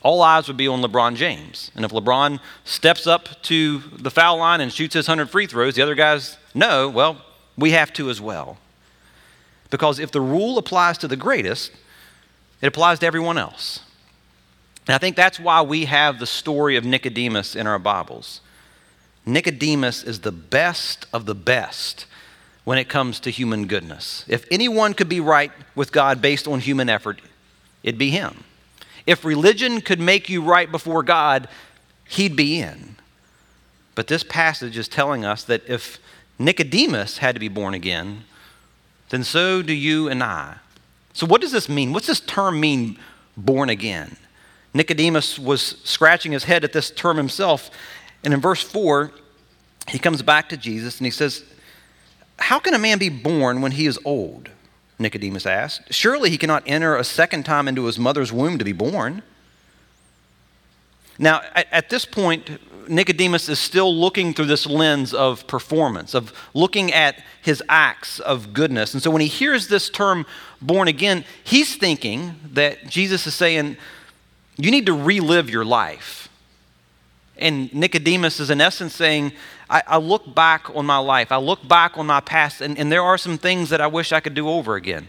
All 0.00 0.22
eyes 0.22 0.48
would 0.48 0.56
be 0.56 0.68
on 0.68 0.80
LeBron 0.80 1.16
James. 1.16 1.70
And 1.76 1.84
if 1.84 1.90
LeBron 1.90 2.40
steps 2.64 3.06
up 3.06 3.42
to 3.42 3.80
the 3.98 4.10
foul 4.10 4.38
line 4.38 4.62
and 4.62 4.72
shoots 4.72 4.94
his 4.94 5.06
100 5.06 5.28
free 5.28 5.46
throws, 5.46 5.74
the 5.74 5.82
other 5.82 5.94
guys 5.94 6.38
know, 6.54 6.88
well, 6.88 7.22
we 7.58 7.72
have 7.72 7.92
to 7.92 8.08
as 8.08 8.22
well. 8.22 8.56
Because 9.68 9.98
if 9.98 10.12
the 10.12 10.20
rule 10.22 10.56
applies 10.56 10.96
to 10.96 11.08
the 11.08 11.14
greatest, 11.14 11.72
it 12.62 12.68
applies 12.68 13.00
to 13.00 13.06
everyone 13.06 13.36
else. 13.36 13.80
And 14.90 14.96
I 14.96 14.98
think 14.98 15.14
that's 15.14 15.38
why 15.38 15.62
we 15.62 15.84
have 15.84 16.18
the 16.18 16.26
story 16.26 16.74
of 16.74 16.84
Nicodemus 16.84 17.54
in 17.54 17.68
our 17.68 17.78
Bibles. 17.78 18.40
Nicodemus 19.24 20.02
is 20.02 20.22
the 20.22 20.32
best 20.32 21.06
of 21.12 21.26
the 21.26 21.34
best 21.36 22.06
when 22.64 22.76
it 22.76 22.88
comes 22.88 23.20
to 23.20 23.30
human 23.30 23.68
goodness. 23.68 24.24
If 24.26 24.48
anyone 24.50 24.94
could 24.94 25.08
be 25.08 25.20
right 25.20 25.52
with 25.76 25.92
God 25.92 26.20
based 26.20 26.48
on 26.48 26.58
human 26.58 26.88
effort, 26.88 27.20
it'd 27.84 28.00
be 28.00 28.10
him. 28.10 28.42
If 29.06 29.24
religion 29.24 29.80
could 29.80 30.00
make 30.00 30.28
you 30.28 30.42
right 30.42 30.68
before 30.68 31.04
God, 31.04 31.46
he'd 32.08 32.34
be 32.34 32.58
in. 32.58 32.96
But 33.94 34.08
this 34.08 34.24
passage 34.24 34.76
is 34.76 34.88
telling 34.88 35.24
us 35.24 35.44
that 35.44 35.62
if 35.68 36.00
Nicodemus 36.36 37.18
had 37.18 37.36
to 37.36 37.40
be 37.40 37.46
born 37.46 37.74
again, 37.74 38.24
then 39.10 39.22
so 39.22 39.62
do 39.62 39.72
you 39.72 40.08
and 40.08 40.20
I. 40.20 40.56
So, 41.12 41.28
what 41.28 41.40
does 41.40 41.52
this 41.52 41.68
mean? 41.68 41.92
What's 41.92 42.08
this 42.08 42.18
term 42.18 42.58
mean, 42.58 42.98
born 43.36 43.70
again? 43.70 44.16
Nicodemus 44.72 45.38
was 45.38 45.76
scratching 45.84 46.32
his 46.32 46.44
head 46.44 46.64
at 46.64 46.72
this 46.72 46.90
term 46.90 47.16
himself. 47.16 47.70
And 48.24 48.32
in 48.32 48.40
verse 48.40 48.62
4, 48.62 49.10
he 49.88 49.98
comes 49.98 50.22
back 50.22 50.48
to 50.50 50.56
Jesus 50.56 50.98
and 50.98 51.06
he 51.06 51.10
says, 51.10 51.44
How 52.38 52.58
can 52.58 52.74
a 52.74 52.78
man 52.78 52.98
be 52.98 53.08
born 53.08 53.60
when 53.60 53.72
he 53.72 53.86
is 53.86 53.98
old? 54.04 54.50
Nicodemus 54.98 55.46
asked. 55.46 55.92
Surely 55.92 56.30
he 56.30 56.38
cannot 56.38 56.62
enter 56.66 56.96
a 56.96 57.04
second 57.04 57.44
time 57.44 57.66
into 57.66 57.86
his 57.86 57.98
mother's 57.98 58.32
womb 58.32 58.58
to 58.58 58.64
be 58.64 58.72
born. 58.72 59.22
Now, 61.18 61.42
at, 61.54 61.90
this 61.90 62.06
point, 62.06 62.58
Nicodemus 62.88 63.48
is 63.50 63.58
still 63.58 63.94
looking 63.94 64.32
through 64.32 64.46
this 64.46 64.66
lens 64.66 65.12
of 65.12 65.46
performance, 65.46 66.14
of 66.14 66.32
looking 66.54 66.92
at 66.92 67.22
his 67.42 67.62
acts 67.68 68.20
of 68.20 68.54
goodness. 68.54 68.94
And 68.94 69.02
so 69.02 69.10
when 69.10 69.20
he 69.20 69.28
hears 69.28 69.68
this 69.68 69.90
term 69.90 70.24
born 70.62 70.88
again, 70.88 71.24
he's 71.44 71.76
thinking 71.76 72.36
that 72.52 72.86
Jesus 72.88 73.26
is 73.26 73.34
saying, 73.34 73.76
you 74.64 74.70
need 74.70 74.86
to 74.86 74.92
relive 74.92 75.50
your 75.50 75.64
life. 75.64 76.28
And 77.36 77.72
Nicodemus 77.72 78.38
is 78.40 78.50
in 78.50 78.60
essence 78.60 78.94
saying, 78.94 79.32
I, 79.68 79.82
I, 79.86 79.96
look 79.98 80.34
back 80.34 80.68
on 80.74 80.84
my 80.84 80.98
life, 80.98 81.32
I 81.32 81.36
look 81.36 81.66
back 81.66 81.96
on 81.96 82.06
my 82.06 82.20
past, 82.20 82.60
and, 82.60 82.76
and 82.78 82.92
there 82.92 83.02
are 83.02 83.16
some 83.16 83.38
things 83.38 83.70
that 83.70 83.80
I 83.80 83.86
wish 83.86 84.12
I 84.12 84.20
could 84.20 84.34
do 84.34 84.48
over 84.48 84.74
again. 84.74 85.08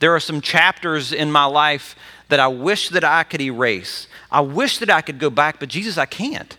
There 0.00 0.14
are 0.14 0.20
some 0.20 0.40
chapters 0.40 1.12
in 1.12 1.30
my 1.30 1.44
life 1.44 1.94
that 2.28 2.40
I 2.40 2.48
wish 2.48 2.88
that 2.90 3.04
I 3.04 3.22
could 3.22 3.40
erase. 3.40 4.06
I 4.30 4.40
wish 4.40 4.78
that 4.78 4.90
I 4.90 5.02
could 5.02 5.18
go 5.18 5.30
back, 5.30 5.60
but 5.60 5.68
Jesus, 5.68 5.98
I 5.98 6.06
can't. 6.06 6.56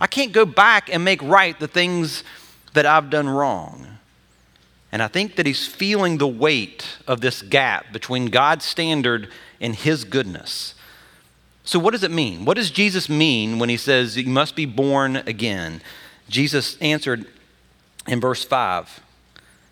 I 0.00 0.06
can't 0.06 0.32
go 0.32 0.44
back 0.44 0.92
and 0.92 1.04
make 1.04 1.22
right 1.22 1.58
the 1.58 1.68
things 1.68 2.24
that 2.72 2.86
I've 2.86 3.10
done 3.10 3.28
wrong. 3.28 3.86
And 4.92 5.02
I 5.02 5.08
think 5.08 5.36
that 5.36 5.46
he's 5.46 5.66
feeling 5.66 6.18
the 6.18 6.28
weight 6.28 6.98
of 7.06 7.20
this 7.20 7.42
gap 7.42 7.92
between 7.92 8.26
God's 8.26 8.64
standard 8.64 9.28
and 9.60 9.74
his 9.74 10.04
goodness. 10.04 10.73
So, 11.64 11.78
what 11.78 11.92
does 11.92 12.02
it 12.02 12.10
mean? 12.10 12.44
What 12.44 12.56
does 12.56 12.70
Jesus 12.70 13.08
mean 13.08 13.58
when 13.58 13.68
he 13.68 13.76
says 13.76 14.16
you 14.16 14.28
must 14.28 14.54
be 14.54 14.66
born 14.66 15.16
again? 15.16 15.80
Jesus 16.28 16.76
answered 16.80 17.26
in 18.06 18.20
verse 18.20 18.44
5. 18.44 19.00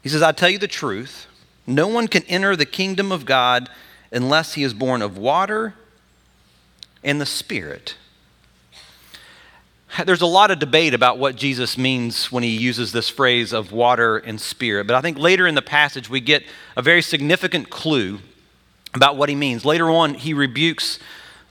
He 0.03 0.09
says, 0.09 0.23
I 0.23 0.33
tell 0.33 0.51
you 0.51 0.59
the 0.59 0.69
truth, 0.69 1.27
no 1.67 1.87
one 1.87 2.09
can 2.09 2.25
enter 2.25 2.57
the 2.57 2.67
kingdom 2.67 3.13
of 3.13 3.25
God 3.25 3.69
unless 4.11 4.55
he 4.55 4.63
is 4.63 4.75
born 4.75 5.03
of 5.03 5.17
water 5.17 5.75
and 7.05 7.21
the 7.21 7.27
Spirit 7.27 7.97
there's 10.07 10.23
a 10.23 10.27
lot 10.27 10.51
of 10.51 10.59
debate 10.59 10.95
about 10.95 11.19
what 11.19 11.37
Jesus 11.37 11.77
means 11.77 12.33
when 12.33 12.43
he 12.43 12.57
uses 12.57 12.93
this 12.93 13.09
phrase 13.09 13.53
of 13.53 13.73
water 13.73 14.17
and 14.17 14.41
spirit. 14.41 14.87
But 14.87 14.97
I 14.97 15.01
think 15.03 15.19
later 15.19 15.47
in 15.47 15.55
the 15.55 15.63
passage, 15.63 16.09
we 16.09 16.21
get 16.21 16.45
a 16.77 16.83
very 16.83 17.03
significant 17.03 17.69
clue 17.69 18.21
about 18.95 19.17
what 19.17 19.29
he 19.29 19.35
means. 19.35 19.65
Later 19.65 19.91
on, 19.91 20.15
he 20.15 20.33
rebukes 20.33 20.99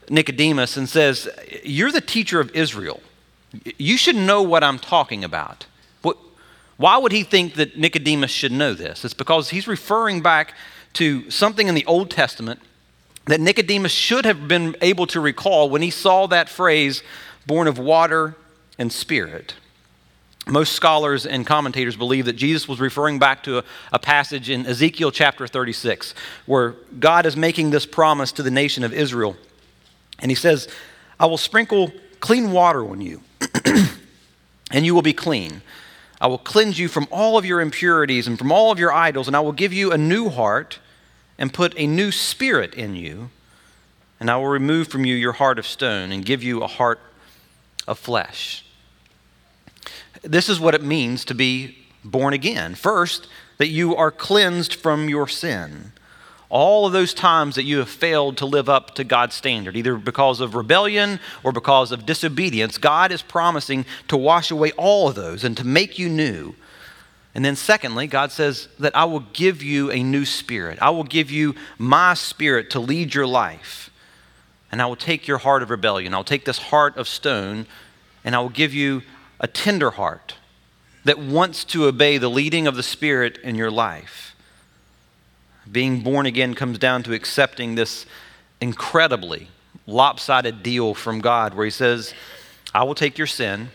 Nicodemus 0.09 0.77
and 0.77 0.87
says, 0.89 1.29
You're 1.63 1.91
the 1.91 2.01
teacher 2.01 2.39
of 2.39 2.55
Israel. 2.55 3.01
You 3.77 3.97
should 3.97 4.15
know 4.15 4.41
what 4.41 4.63
I'm 4.63 4.79
talking 4.79 5.23
about. 5.23 5.65
Why 6.81 6.97
would 6.97 7.11
he 7.11 7.21
think 7.21 7.53
that 7.55 7.77
Nicodemus 7.77 8.31
should 8.31 8.51
know 8.51 8.73
this? 8.73 9.05
It's 9.05 9.13
because 9.13 9.51
he's 9.51 9.67
referring 9.67 10.21
back 10.21 10.55
to 10.93 11.29
something 11.29 11.67
in 11.67 11.75
the 11.75 11.85
Old 11.85 12.09
Testament 12.09 12.59
that 13.25 13.39
Nicodemus 13.39 13.91
should 13.91 14.25
have 14.25 14.47
been 14.47 14.75
able 14.81 15.05
to 15.07 15.19
recall 15.19 15.69
when 15.69 15.83
he 15.83 15.91
saw 15.91 16.25
that 16.25 16.49
phrase 16.49 17.03
born 17.45 17.67
of 17.67 17.77
water 17.77 18.35
and 18.79 18.91
spirit. 18.91 19.53
Most 20.47 20.73
scholars 20.73 21.27
and 21.27 21.45
commentators 21.45 21.95
believe 21.95 22.25
that 22.25 22.33
Jesus 22.35 22.67
was 22.67 22.79
referring 22.79 23.19
back 23.19 23.43
to 23.43 23.59
a, 23.59 23.63
a, 23.93 23.99
passage 23.99 24.49
in 24.49 24.65
Ezekiel 24.65 25.11
chapter 25.11 25.45
36, 25.45 26.15
where 26.47 26.71
God 26.99 27.27
is 27.27 27.37
making 27.37 27.69
this 27.69 27.85
promise 27.85 28.31
to 28.31 28.41
the 28.41 28.49
nation 28.49 28.83
of 28.83 28.91
Israel. 28.91 29.37
And 30.21 30.31
he 30.31 30.35
says, 30.35 30.67
I 31.19 31.25
will 31.25 31.37
sprinkle 31.37 31.91
clean 32.19 32.51
water 32.51 32.87
on 32.87 33.01
you, 33.01 33.21
and 34.71 34.85
you 34.85 34.95
will 34.95 35.01
be 35.01 35.13
clean. 35.13 35.61
I 36.19 36.27
will 36.27 36.37
cleanse 36.37 36.77
you 36.77 36.87
from 36.87 37.07
all 37.11 37.37
of 37.37 37.45
your 37.45 37.61
impurities 37.61 38.27
and 38.27 38.37
from 38.37 38.51
all 38.51 38.71
of 38.71 38.79
your 38.79 38.93
idols, 38.93 39.27
and 39.27 39.35
I 39.35 39.39
will 39.39 39.51
give 39.51 39.73
you 39.73 39.91
a 39.91 39.97
new 39.97 40.29
heart 40.29 40.79
and 41.37 41.51
put 41.51 41.73
a 41.75 41.87
new 41.87 42.11
spirit 42.11 42.75
in 42.75 42.95
you. 42.95 43.31
And 44.19 44.29
I 44.29 44.37
will 44.37 44.47
remove 44.47 44.87
from 44.87 45.03
you 45.03 45.15
your 45.15 45.31
heart 45.31 45.57
of 45.57 45.65
stone 45.65 46.11
and 46.11 46.23
give 46.23 46.43
you 46.43 46.61
a 46.61 46.67
heart 46.67 46.99
of 47.87 47.97
flesh. 47.97 48.63
This 50.21 50.47
is 50.47 50.59
what 50.59 50.75
it 50.75 50.83
means 50.83 51.25
to 51.25 51.33
be 51.33 51.79
born 52.03 52.35
again. 52.35 52.75
First, 52.75 53.27
that 53.57 53.69
you 53.69 53.95
are 53.95 54.11
cleansed 54.11 54.75
from 54.75 55.09
your 55.09 55.27
sin. 55.27 55.91
All 56.51 56.85
of 56.85 56.93
those 56.93 57.13
times 57.13 57.55
that 57.55 57.63
you 57.63 57.79
have 57.79 57.89
failed 57.89 58.37
to 58.37 58.45
live 58.45 58.69
up 58.69 58.93
to 58.95 59.03
God's 59.03 59.33
standard, 59.35 59.75
either 59.75 59.95
because 59.95 60.39
of 60.39 60.53
rebellion 60.53 61.19
or 61.43 61.51
because 61.51 61.91
of 61.91 62.05
disobedience, 62.05 62.77
God 62.77 63.11
is 63.11 63.23
promising 63.23 63.85
to 64.09 64.17
wash 64.17 64.51
away 64.51 64.71
all 64.73 65.07
of 65.07 65.15
those 65.15 65.43
and 65.43 65.57
to 65.57 65.65
make 65.65 65.97
you 65.97 66.09
new. 66.09 66.53
And 67.33 67.43
then, 67.43 67.55
secondly, 67.55 68.05
God 68.07 68.31
says 68.31 68.67
that 68.77 68.95
I 68.95 69.05
will 69.05 69.21
give 69.21 69.63
you 69.63 69.89
a 69.89 70.03
new 70.03 70.25
spirit. 70.25 70.77
I 70.81 70.89
will 70.89 71.05
give 71.05 71.31
you 71.31 71.55
my 71.77 72.13
spirit 72.13 72.69
to 72.71 72.79
lead 72.79 73.15
your 73.15 73.25
life 73.25 73.81
and 74.71 74.81
I 74.81 74.85
will 74.85 74.95
take 74.95 75.27
your 75.27 75.39
heart 75.39 75.63
of 75.63 75.69
rebellion. 75.69 76.13
I'll 76.13 76.23
take 76.23 76.45
this 76.45 76.57
heart 76.57 76.95
of 76.95 77.07
stone, 77.07 77.65
and 78.23 78.35
I 78.35 78.39
will 78.39 78.49
give 78.49 78.73
you 78.73 79.01
a 79.39 79.47
tender 79.47 79.91
heart 79.91 80.35
that 81.03 81.19
wants 81.19 81.65
to 81.65 81.85
obey 81.85 82.17
the 82.17 82.29
leading 82.29 82.67
of 82.67 82.75
the 82.75 82.83
Spirit 82.83 83.37
in 83.43 83.55
your 83.55 83.71
life. 83.71 84.30
Being 85.69 86.01
born 86.01 86.25
again 86.25 86.53
comes 86.53 86.77
down 86.77 87.03
to 87.03 87.13
accepting 87.13 87.75
this 87.75 88.05
incredibly 88.59 89.49
lopsided 89.87 90.63
deal 90.63 90.93
from 90.93 91.19
God 91.19 91.53
where 91.53 91.65
He 91.65 91.71
says, 91.71 92.13
I 92.73 92.83
will 92.83 92.95
take 92.95 93.17
your 93.17 93.27
sin 93.27 93.69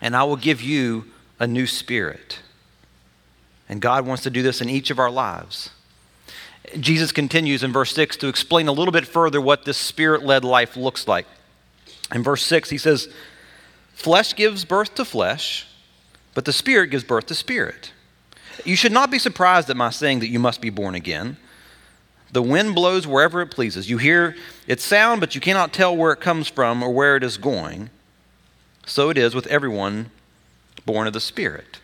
and 0.00 0.16
I 0.16 0.24
will 0.24 0.36
give 0.36 0.60
you 0.60 1.06
a 1.38 1.46
new 1.46 1.66
spirit. 1.66 2.40
And 3.68 3.80
God 3.80 4.06
wants 4.06 4.22
to 4.24 4.30
do 4.30 4.42
this 4.42 4.60
in 4.60 4.68
each 4.68 4.90
of 4.90 4.98
our 4.98 5.10
lives. 5.10 5.70
Jesus 6.80 7.12
continues 7.12 7.62
in 7.62 7.72
verse 7.72 7.94
6 7.94 8.16
to 8.18 8.28
explain 8.28 8.68
a 8.68 8.72
little 8.72 8.92
bit 8.92 9.06
further 9.06 9.40
what 9.40 9.64
this 9.64 9.76
spirit 9.76 10.22
led 10.22 10.44
life 10.44 10.76
looks 10.76 11.06
like. 11.06 11.26
In 12.14 12.22
verse 12.22 12.42
6, 12.44 12.70
he 12.70 12.78
says, 12.78 13.08
Flesh 13.94 14.34
gives 14.34 14.64
birth 14.64 14.94
to 14.96 15.04
flesh, 15.04 15.66
but 16.34 16.44
the 16.44 16.52
Spirit 16.52 16.90
gives 16.90 17.04
birth 17.04 17.26
to 17.26 17.34
spirit. 17.34 17.92
You 18.64 18.76
should 18.76 18.92
not 18.92 19.10
be 19.10 19.18
surprised 19.18 19.70
at 19.70 19.76
my 19.76 19.90
saying 19.90 20.20
that 20.20 20.28
you 20.28 20.38
must 20.38 20.60
be 20.60 20.70
born 20.70 20.94
again. 20.94 21.36
The 22.32 22.42
wind 22.42 22.74
blows 22.74 23.06
wherever 23.06 23.40
it 23.40 23.48
pleases. 23.48 23.88
You 23.88 23.98
hear 23.98 24.36
its 24.66 24.84
sound, 24.84 25.20
but 25.20 25.34
you 25.34 25.40
cannot 25.40 25.72
tell 25.72 25.96
where 25.96 26.12
it 26.12 26.20
comes 26.20 26.48
from 26.48 26.82
or 26.82 26.90
where 26.90 27.16
it 27.16 27.22
is 27.22 27.36
going. 27.36 27.90
So 28.84 29.10
it 29.10 29.18
is 29.18 29.34
with 29.34 29.46
everyone 29.46 30.10
born 30.84 31.06
of 31.06 31.12
the 31.12 31.20
Spirit. 31.20 31.80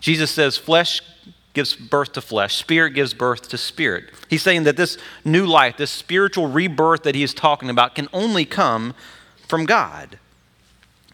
Jesus 0.00 0.30
says, 0.30 0.56
Flesh 0.56 1.00
gives 1.54 1.74
birth 1.74 2.12
to 2.12 2.20
flesh, 2.20 2.54
spirit 2.54 2.90
gives 2.90 3.12
birth 3.12 3.48
to 3.48 3.58
spirit. 3.58 4.10
He's 4.30 4.42
saying 4.42 4.62
that 4.64 4.76
this 4.76 4.96
new 5.24 5.44
life, 5.44 5.76
this 5.76 5.90
spiritual 5.90 6.46
rebirth 6.46 7.02
that 7.02 7.16
he 7.16 7.22
is 7.24 7.34
talking 7.34 7.68
about, 7.68 7.96
can 7.96 8.08
only 8.12 8.44
come 8.44 8.94
from 9.48 9.66
God. 9.66 10.18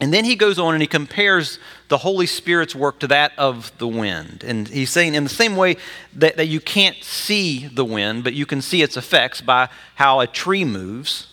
And 0.00 0.12
then 0.12 0.24
he 0.24 0.34
goes 0.34 0.58
on 0.58 0.74
and 0.74 0.82
he 0.82 0.88
compares 0.88 1.58
the 1.88 1.98
Holy 1.98 2.26
Spirit's 2.26 2.74
work 2.74 2.98
to 3.00 3.06
that 3.06 3.32
of 3.38 3.76
the 3.78 3.86
wind. 3.86 4.42
And 4.44 4.66
he's 4.66 4.90
saying, 4.90 5.14
in 5.14 5.22
the 5.22 5.30
same 5.30 5.56
way 5.56 5.76
that, 6.14 6.36
that 6.36 6.46
you 6.46 6.60
can't 6.60 7.02
see 7.02 7.68
the 7.68 7.84
wind, 7.84 8.24
but 8.24 8.34
you 8.34 8.44
can 8.44 8.60
see 8.60 8.82
its 8.82 8.96
effects 8.96 9.40
by 9.40 9.68
how 9.94 10.18
a 10.18 10.26
tree 10.26 10.64
moves, 10.64 11.28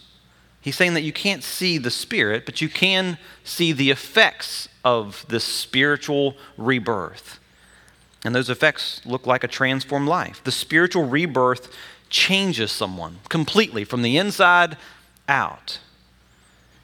he's 0.62 0.75
saying 0.75 0.94
that 0.94 1.01
you 1.01 1.12
can't 1.12 1.44
see 1.44 1.80
the 1.80 1.89
Spirit, 1.89 2.46
but 2.46 2.62
you 2.62 2.70
can 2.70 3.18
see 3.44 3.72
the 3.72 3.89
effects 3.89 4.70
of 4.86 5.25
this 5.27 5.44
spiritual 5.44 6.36
rebirth. 6.56 7.39
And 8.24 8.36
those 8.36 8.50
effects 8.50 9.01
look 9.06 9.25
like 9.25 9.44
a 9.44 9.48
transformed 9.48 10.08
life. 10.08 10.44
The 10.44 10.51
spiritual 10.51 11.08
rebirth 11.08 11.74
changes 12.10 12.72
someone 12.72 13.20
completely 13.30 13.84
from 13.84 14.03
the 14.03 14.18
inside 14.18 14.77
out. 15.27 15.80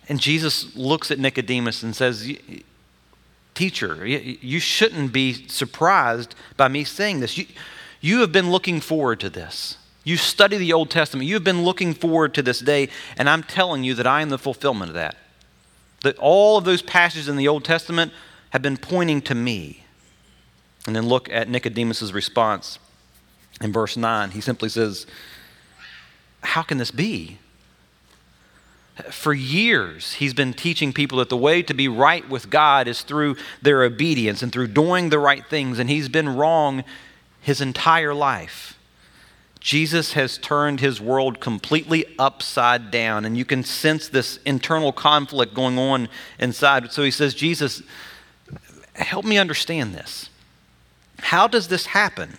And 0.10 0.20
Jesus 0.20 0.76
looks 0.76 1.12
at 1.12 1.20
Nicodemus 1.20 1.84
and 1.84 1.96
says, 1.96 2.32
Teacher, 3.54 4.06
you 4.06 4.60
shouldn't 4.60 5.12
be 5.12 5.48
surprised 5.48 6.36
by 6.56 6.68
me 6.68 6.84
saying 6.84 7.20
this. 7.20 7.38
You, 7.38 7.46
you 8.02 8.20
have 8.20 8.32
been 8.32 8.52
looking 8.52 8.80
forward 8.80 9.20
to 9.22 9.30
this. 9.30 9.78
You 10.04 10.16
study 10.16 10.58
the 10.58 10.72
Old 10.72 10.90
Testament. 10.90 11.28
You've 11.28 11.44
been 11.44 11.64
looking 11.64 11.94
forward 11.94 12.34
to 12.36 12.42
this 12.42 12.60
day, 12.60 12.88
and 13.18 13.30
I'm 13.30 13.44
telling 13.44 13.84
you 13.84 13.94
that 13.96 14.08
I 14.08 14.22
am 14.22 14.30
the 14.30 14.38
fulfillment 14.38 14.90
of 14.90 14.96
that. 14.96 15.18
That 16.04 16.18
all 16.20 16.58
of 16.58 16.64
those 16.64 16.82
passages 16.82 17.28
in 17.28 17.36
the 17.36 17.48
Old 17.48 17.66
Testament 17.66 18.14
have 18.52 18.62
been 18.62 18.78
pointing 18.78 19.22
to 19.24 19.36
me. 19.36 19.84
And 20.86 20.96
then 20.96 21.08
look 21.08 21.30
at 21.30 21.50
Nicodemus' 21.50 22.14
response 22.14 22.80
in 23.60 23.74
verse 23.74 23.98
9. 23.98 24.32
He 24.32 24.40
simply 24.40 24.70
says, 24.70 25.06
How 26.42 26.62
can 26.62 26.78
this 26.78 26.92
be? 26.92 27.40
For 29.12 29.34
years, 29.34 30.14
he's 30.14 30.34
been 30.34 30.54
teaching 30.54 30.92
people 30.92 31.20
that 31.20 31.30
the 31.30 31.38
way 31.38 31.62
to 31.62 31.74
be 31.74 31.88
right 31.88 32.28
with 32.28 32.50
God 32.50 32.88
is 32.88 33.04
through 33.04 33.36
their 33.62 33.84
obedience 33.84 34.42
and 34.42 34.52
through 34.52 34.70
doing 34.70 35.10
the 35.10 35.20
right 35.20 35.46
things, 35.46 35.78
and 35.78 35.90
he's 35.90 36.10
been 36.10 36.36
wrong 36.36 36.84
his 37.42 37.62
entire 37.62 38.14
life. 38.14 38.78
Jesus 39.60 40.14
has 40.14 40.38
turned 40.38 40.80
his 40.80 41.02
world 41.02 41.40
completely 41.40 42.06
upside 42.18 42.90
down, 42.90 43.26
and 43.26 43.38
you 43.38 43.46
can 43.46 43.64
sense 43.64 44.08
this 44.08 44.40
internal 44.46 44.92
conflict 44.92 45.54
going 45.54 45.78
on 45.78 46.10
inside. 46.40 46.92
So 46.92 47.04
he 47.04 47.12
says, 47.12 47.34
Jesus, 47.34 47.84
help 48.96 49.26
me 49.26 49.38
understand 49.38 49.94
this. 49.94 50.30
How 51.20 51.48
does 51.48 51.68
this 51.68 51.88
happen? 51.88 52.38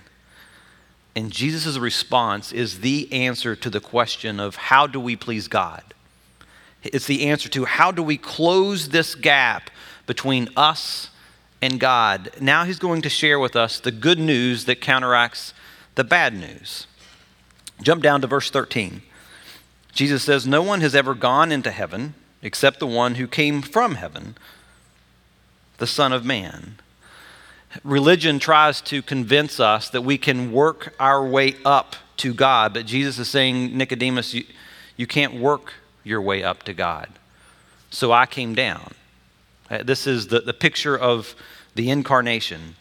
And 1.15 1.31
Jesus' 1.31 1.79
response 1.79 2.53
is 2.53 2.81
the 2.81 3.13
answer 3.13 3.55
to 3.57 3.71
the 3.71 3.81
question 3.81 4.41
of 4.41 4.57
how 4.57 4.87
do 4.87 5.01
we 5.01 5.17
please 5.17 5.49
God? 5.49 5.83
It's 6.83 7.07
the 7.07 7.27
answer 7.27 7.49
to 7.51 7.65
how 7.65 7.91
do 7.91 8.03
we 8.03 8.17
close 8.17 8.91
this 8.91 9.15
gap 9.15 9.71
between 10.07 10.49
us 10.57 11.11
and 11.61 11.81
God. 11.81 12.31
Now 12.41 12.65
he's 12.65 12.79
going 12.79 13.03
to 13.03 13.09
share 13.09 13.39
with 13.39 13.57
us 13.57 13.81
the 13.81 13.91
good 13.91 14.19
news 14.19 14.65
that 14.67 14.81
counteracts 14.81 15.55
the 15.97 16.05
bad 16.05 16.35
news. 16.35 16.87
Jump 17.83 18.03
down 18.03 18.21
to 18.21 18.27
verse 18.27 18.51
13. 18.51 19.03
Jesus 19.93 20.23
says, 20.23 20.47
No 20.47 20.63
one 20.63 20.81
has 20.81 20.95
ever 20.95 21.15
gone 21.15 21.51
into 21.51 21.71
heaven 21.71 22.15
except 22.43 22.79
the 22.79 22.87
one 22.87 23.17
who 23.17 23.27
came 23.27 23.63
from 23.63 23.97
heaven, 23.97 24.37
the 25.79 25.87
Son 25.87 26.13
of 26.13 26.25
Man. 26.25 26.79
Religion 27.83 28.39
tries 28.39 28.81
to 28.83 29.03
convince 29.03 29.61
us 29.61 29.91
that 29.91 30.03
we 30.03 30.17
can 30.17 30.53
work 30.53 30.95
our 30.99 31.27
way 31.27 31.57
up 31.65 31.97
to 32.19 32.33
God, 32.33 32.75
but 32.75 32.87
Jesus 32.87 33.19
is 33.19 33.29
saying, 33.29 33.77
Nicodemus, 33.77 34.35
you, 34.35 34.45
you 34.97 35.07
can't 35.07 35.35
work 35.35 35.75
your 36.05 36.23
way 36.23 36.43
up 36.43 36.63
to 36.65 36.73
God. 36.73 37.09
So 37.91 38.13
I 38.13 38.27
came 38.27 38.55
down. 38.55 38.95
Uh, 39.71 39.83
this 39.83 40.07
is 40.07 40.29
the, 40.29 40.41
the 40.41 40.53
picture 40.53 40.97
of 40.97 41.35
the 41.75 41.91
incarnation. 41.91 42.77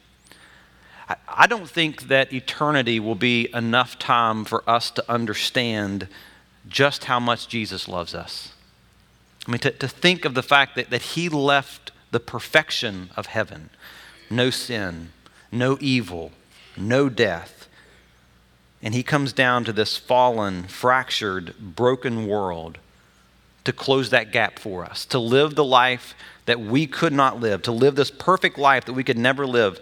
I, 1.10 1.16
I 1.28 1.48
don't 1.48 1.70
think 1.70 2.08
that 2.08 2.34
eternity 2.34 3.00
will 3.00 3.16
be 3.16 3.50
enough 3.54 4.00
time 4.00 4.46
for 4.46 4.64
us 4.70 4.92
to 4.92 5.12
understand 5.12 6.08
just 6.68 7.06
how 7.06 7.20
much 7.20 7.48
Jesus 7.48 7.88
loves 7.88 8.14
us. 8.14 8.54
I 9.48 9.52
mean, 9.52 9.60
to, 9.60 9.72
to 9.72 9.88
think 9.88 10.26
of 10.26 10.34
the 10.34 10.44
fact 10.44 10.76
that, 10.76 10.90
that 10.90 11.02
He 11.02 11.30
left 11.30 11.92
the 12.12 12.20
perfection 12.20 13.10
of 13.16 13.28
heaven 13.28 13.70
no 14.30 14.50
sin, 14.50 15.14
no 15.54 15.78
evil, 15.80 16.32
no 16.76 17.08
death. 17.08 17.70
And 18.82 18.94
He 18.94 19.04
comes 19.04 19.32
down 19.32 19.64
to 19.64 19.72
this 19.72 19.96
fallen, 19.96 20.64
fractured, 20.64 21.56
broken 21.58 22.28
world 22.28 22.78
to 23.68 23.74
close 23.74 24.12
that 24.12 24.32
gap 24.32 24.60
for 24.60 24.86
us, 24.86 25.06
to 25.06 25.20
live 25.20 25.56
the 25.56 25.64
life 25.64 26.16
that 26.46 26.58
we 26.58 26.88
could 26.88 27.12
not 27.12 27.42
live, 27.42 27.62
to 27.62 27.72
live 27.74 27.96
this 27.96 28.10
perfect 28.10 28.58
life 28.58 28.86
that 28.86 28.94
we 28.94 29.04
could 29.04 29.18
never 29.18 29.46
live. 29.46 29.78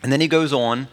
And 0.00 0.12
then 0.12 0.20
he 0.20 0.28
goes 0.28 0.52
on 0.52 0.86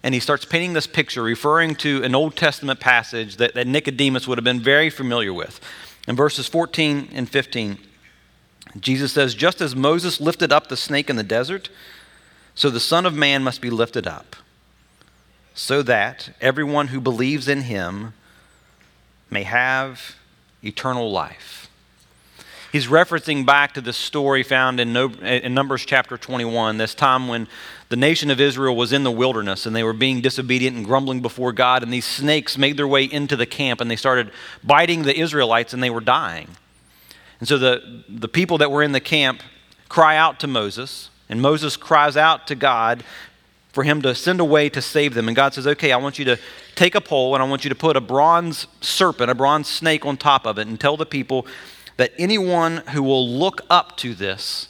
and 0.00 0.14
he 0.14 0.20
starts 0.20 0.44
painting 0.44 0.72
this 0.72 0.86
picture, 0.86 1.20
referring 1.20 1.74
to 1.76 2.00
an 2.04 2.14
Old 2.14 2.36
Testament 2.36 2.78
passage 2.78 3.38
that, 3.38 3.54
that 3.54 3.66
Nicodemus 3.66 4.28
would 4.28 4.38
have 4.38 4.44
been 4.44 4.60
very 4.60 4.88
familiar 4.88 5.34
with. 5.34 5.60
In 6.06 6.14
verses 6.14 6.46
14 6.46 7.08
and 7.12 7.28
15, 7.28 7.78
Jesus 8.78 9.12
says, 9.12 9.34
Just 9.34 9.60
as 9.60 9.74
Moses 9.74 10.20
lifted 10.20 10.52
up 10.52 10.68
the 10.68 10.76
snake 10.76 11.10
in 11.10 11.16
the 11.16 11.24
desert, 11.24 11.70
so 12.54 12.70
the 12.70 12.78
Son 12.78 13.04
of 13.04 13.14
Man 13.14 13.42
must 13.42 13.60
be 13.60 13.70
lifted 13.70 14.06
up, 14.06 14.36
so 15.54 15.82
that 15.82 16.30
everyone 16.40 16.88
who 16.88 17.00
believes 17.00 17.48
in 17.48 17.62
him 17.62 18.14
may 19.28 19.42
have 19.42 20.14
eternal 20.64 21.10
life. 21.10 21.68
He's 22.72 22.88
referencing 22.88 23.46
back 23.46 23.74
to 23.74 23.80
the 23.80 23.92
story 23.92 24.42
found 24.42 24.80
in, 24.80 24.92
no- 24.92 25.12
in 25.22 25.54
Numbers 25.54 25.86
chapter 25.86 26.18
21, 26.18 26.76
this 26.76 26.92
time 26.92 27.28
when 27.28 27.46
the 27.88 27.94
nation 27.94 28.30
of 28.30 28.40
Israel 28.40 28.74
was 28.74 28.92
in 28.92 29.04
the 29.04 29.12
wilderness 29.12 29.64
and 29.64 29.76
they 29.76 29.84
were 29.84 29.92
being 29.92 30.20
disobedient 30.20 30.76
and 30.76 30.84
grumbling 30.84 31.22
before 31.22 31.52
God, 31.52 31.84
and 31.84 31.92
these 31.92 32.04
snakes 32.04 32.58
made 32.58 32.76
their 32.76 32.88
way 32.88 33.04
into 33.04 33.36
the 33.36 33.46
camp 33.46 33.80
and 33.80 33.88
they 33.88 33.94
started 33.94 34.32
biting 34.64 35.02
the 35.02 35.16
Israelites 35.16 35.72
and 35.72 35.82
they 35.82 35.90
were 35.90 36.00
dying. 36.00 36.48
And 37.38 37.48
so 37.48 37.58
the, 37.58 38.02
the 38.08 38.26
people 38.26 38.58
that 38.58 38.72
were 38.72 38.82
in 38.82 38.90
the 38.90 39.00
camp 39.00 39.42
cry 39.88 40.16
out 40.16 40.40
to 40.40 40.48
Moses, 40.48 41.10
and 41.28 41.40
Moses 41.40 41.76
cries 41.76 42.16
out 42.16 42.48
to 42.48 42.56
God 42.56 43.04
for 43.74 43.82
him 43.82 44.00
to 44.02 44.14
send 44.14 44.40
away 44.40 44.68
to 44.68 44.80
save 44.80 45.14
them. 45.14 45.28
And 45.28 45.34
God 45.36 45.52
says, 45.52 45.66
Okay, 45.66 45.90
I 45.90 45.96
want 45.96 46.18
you 46.18 46.24
to 46.26 46.38
take 46.76 46.94
a 46.94 47.00
pole 47.00 47.34
and 47.34 47.42
I 47.42 47.46
want 47.46 47.64
you 47.64 47.68
to 47.68 47.74
put 47.74 47.96
a 47.96 48.00
bronze 48.00 48.68
serpent, 48.80 49.30
a 49.30 49.34
bronze 49.34 49.68
snake 49.68 50.06
on 50.06 50.16
top 50.16 50.46
of 50.46 50.58
it, 50.58 50.68
and 50.68 50.80
tell 50.80 50.96
the 50.96 51.04
people 51.04 51.44
that 51.96 52.12
anyone 52.16 52.78
who 52.92 53.02
will 53.02 53.28
look 53.28 53.62
up 53.68 53.96
to 53.98 54.14
this 54.14 54.68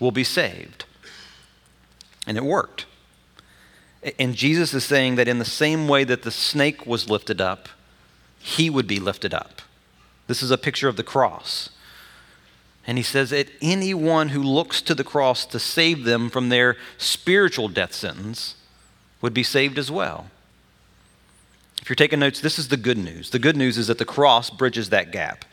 will 0.00 0.10
be 0.10 0.24
saved. 0.24 0.84
And 2.26 2.36
it 2.36 2.44
worked. 2.44 2.86
And 4.18 4.34
Jesus 4.34 4.74
is 4.74 4.84
saying 4.84 5.14
that 5.14 5.28
in 5.28 5.38
the 5.38 5.44
same 5.44 5.86
way 5.86 6.02
that 6.04 6.22
the 6.22 6.30
snake 6.32 6.84
was 6.84 7.08
lifted 7.08 7.40
up, 7.40 7.68
he 8.38 8.68
would 8.68 8.88
be 8.88 9.00
lifted 9.00 9.32
up. 9.32 9.62
This 10.26 10.42
is 10.42 10.50
a 10.50 10.58
picture 10.58 10.88
of 10.88 10.96
the 10.96 11.02
cross. 11.04 11.70
And 12.86 12.98
he 12.98 13.04
says 13.04 13.30
that 13.30 13.50
anyone 13.60 14.28
who 14.28 14.42
looks 14.42 14.80
to 14.82 14.94
the 14.94 15.04
cross 15.04 15.44
to 15.46 15.58
save 15.58 16.04
them 16.04 16.30
from 16.30 16.48
their 16.48 16.76
spiritual 16.98 17.68
death 17.68 17.92
sentence 17.92 18.54
would 19.20 19.34
be 19.34 19.42
saved 19.42 19.76
as 19.76 19.90
well. 19.90 20.30
If 21.82 21.88
you're 21.88 21.96
taking 21.96 22.20
notes, 22.20 22.40
this 22.40 22.58
is 22.58 22.68
the 22.68 22.76
good 22.76 22.98
news. 22.98 23.30
The 23.30 23.38
good 23.38 23.56
news 23.56 23.76
is 23.76 23.88
that 23.88 23.98
the 23.98 24.04
cross 24.04 24.50
bridges 24.50 24.90
that 24.90 25.10
gap. 25.10 25.44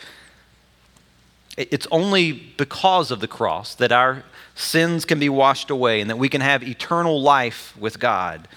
It's 1.58 1.88
only 1.92 2.32
because 2.32 3.12
of 3.12 3.20
the 3.20 3.28
cross 3.28 3.76
that 3.76 3.92
our 3.92 4.24
sins 4.56 5.06
can 5.06 5.20
be 5.20 5.30
washed 5.30 5.70
away 5.70 6.02
and 6.02 6.10
that 6.10 6.18
we 6.18 6.30
can 6.30 6.42
have 6.42 6.64
eternal 6.64 7.22
life 7.22 7.76
with 7.78 8.00
God. 8.00 8.48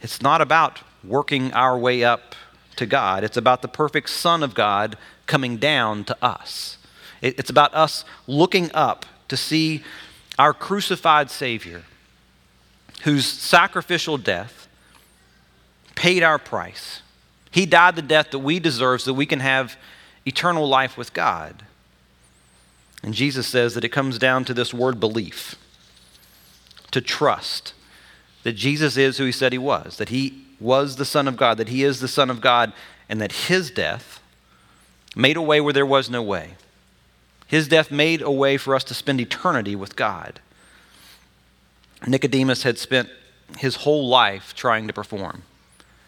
It's 0.00 0.22
not 0.22 0.40
about 0.40 0.80
working 1.02 1.52
our 1.52 1.76
way 1.76 2.04
up 2.04 2.34
to 2.76 2.86
God, 2.86 3.24
it's 3.24 3.38
about 3.38 3.62
the 3.62 3.68
perfect 3.68 4.10
Son 4.10 4.42
of 4.42 4.54
God 4.54 4.96
coming 5.26 5.56
down 5.56 6.04
to 6.04 6.16
us. 6.22 6.76
It's 7.22 7.50
about 7.50 7.74
us 7.74 8.04
looking 8.26 8.70
up 8.74 9.06
to 9.28 9.36
see 9.36 9.82
our 10.38 10.52
crucified 10.52 11.30
Savior, 11.30 11.82
whose 13.02 13.26
sacrificial 13.26 14.18
death 14.18 14.68
paid 15.94 16.22
our 16.22 16.38
price. 16.38 17.02
He 17.50 17.64
died 17.64 17.96
the 17.96 18.02
death 18.02 18.30
that 18.32 18.40
we 18.40 18.60
deserve 18.60 19.00
so 19.00 19.10
that 19.10 19.14
we 19.14 19.26
can 19.26 19.40
have 19.40 19.76
eternal 20.26 20.68
life 20.68 20.98
with 20.98 21.12
God. 21.12 21.64
And 23.02 23.14
Jesus 23.14 23.46
says 23.46 23.74
that 23.74 23.84
it 23.84 23.90
comes 23.90 24.18
down 24.18 24.44
to 24.44 24.54
this 24.54 24.74
word 24.74 25.00
belief, 25.00 25.54
to 26.90 27.00
trust 27.00 27.72
that 28.42 28.52
Jesus 28.52 28.96
is 28.96 29.18
who 29.18 29.24
he 29.24 29.32
said 29.32 29.52
he 29.52 29.58
was, 29.58 29.96
that 29.96 30.10
he 30.10 30.44
was 30.60 30.96
the 30.96 31.04
Son 31.04 31.28
of 31.28 31.36
God, 31.36 31.56
that 31.58 31.68
he 31.68 31.82
is 31.82 32.00
the 32.00 32.08
Son 32.08 32.30
of 32.30 32.40
God, 32.40 32.72
and 33.08 33.20
that 33.20 33.32
his 33.32 33.70
death 33.70 34.20
made 35.14 35.36
a 35.36 35.42
way 35.42 35.60
where 35.60 35.72
there 35.72 35.86
was 35.86 36.10
no 36.10 36.22
way. 36.22 36.54
His 37.46 37.68
death 37.68 37.90
made 37.90 38.22
a 38.22 38.30
way 38.30 38.56
for 38.56 38.74
us 38.74 38.84
to 38.84 38.94
spend 38.94 39.20
eternity 39.20 39.76
with 39.76 39.96
God. 39.96 40.40
Nicodemus 42.06 42.64
had 42.64 42.78
spent 42.78 43.08
his 43.58 43.76
whole 43.76 44.08
life 44.08 44.54
trying 44.54 44.86
to 44.86 44.92
perform, 44.92 45.42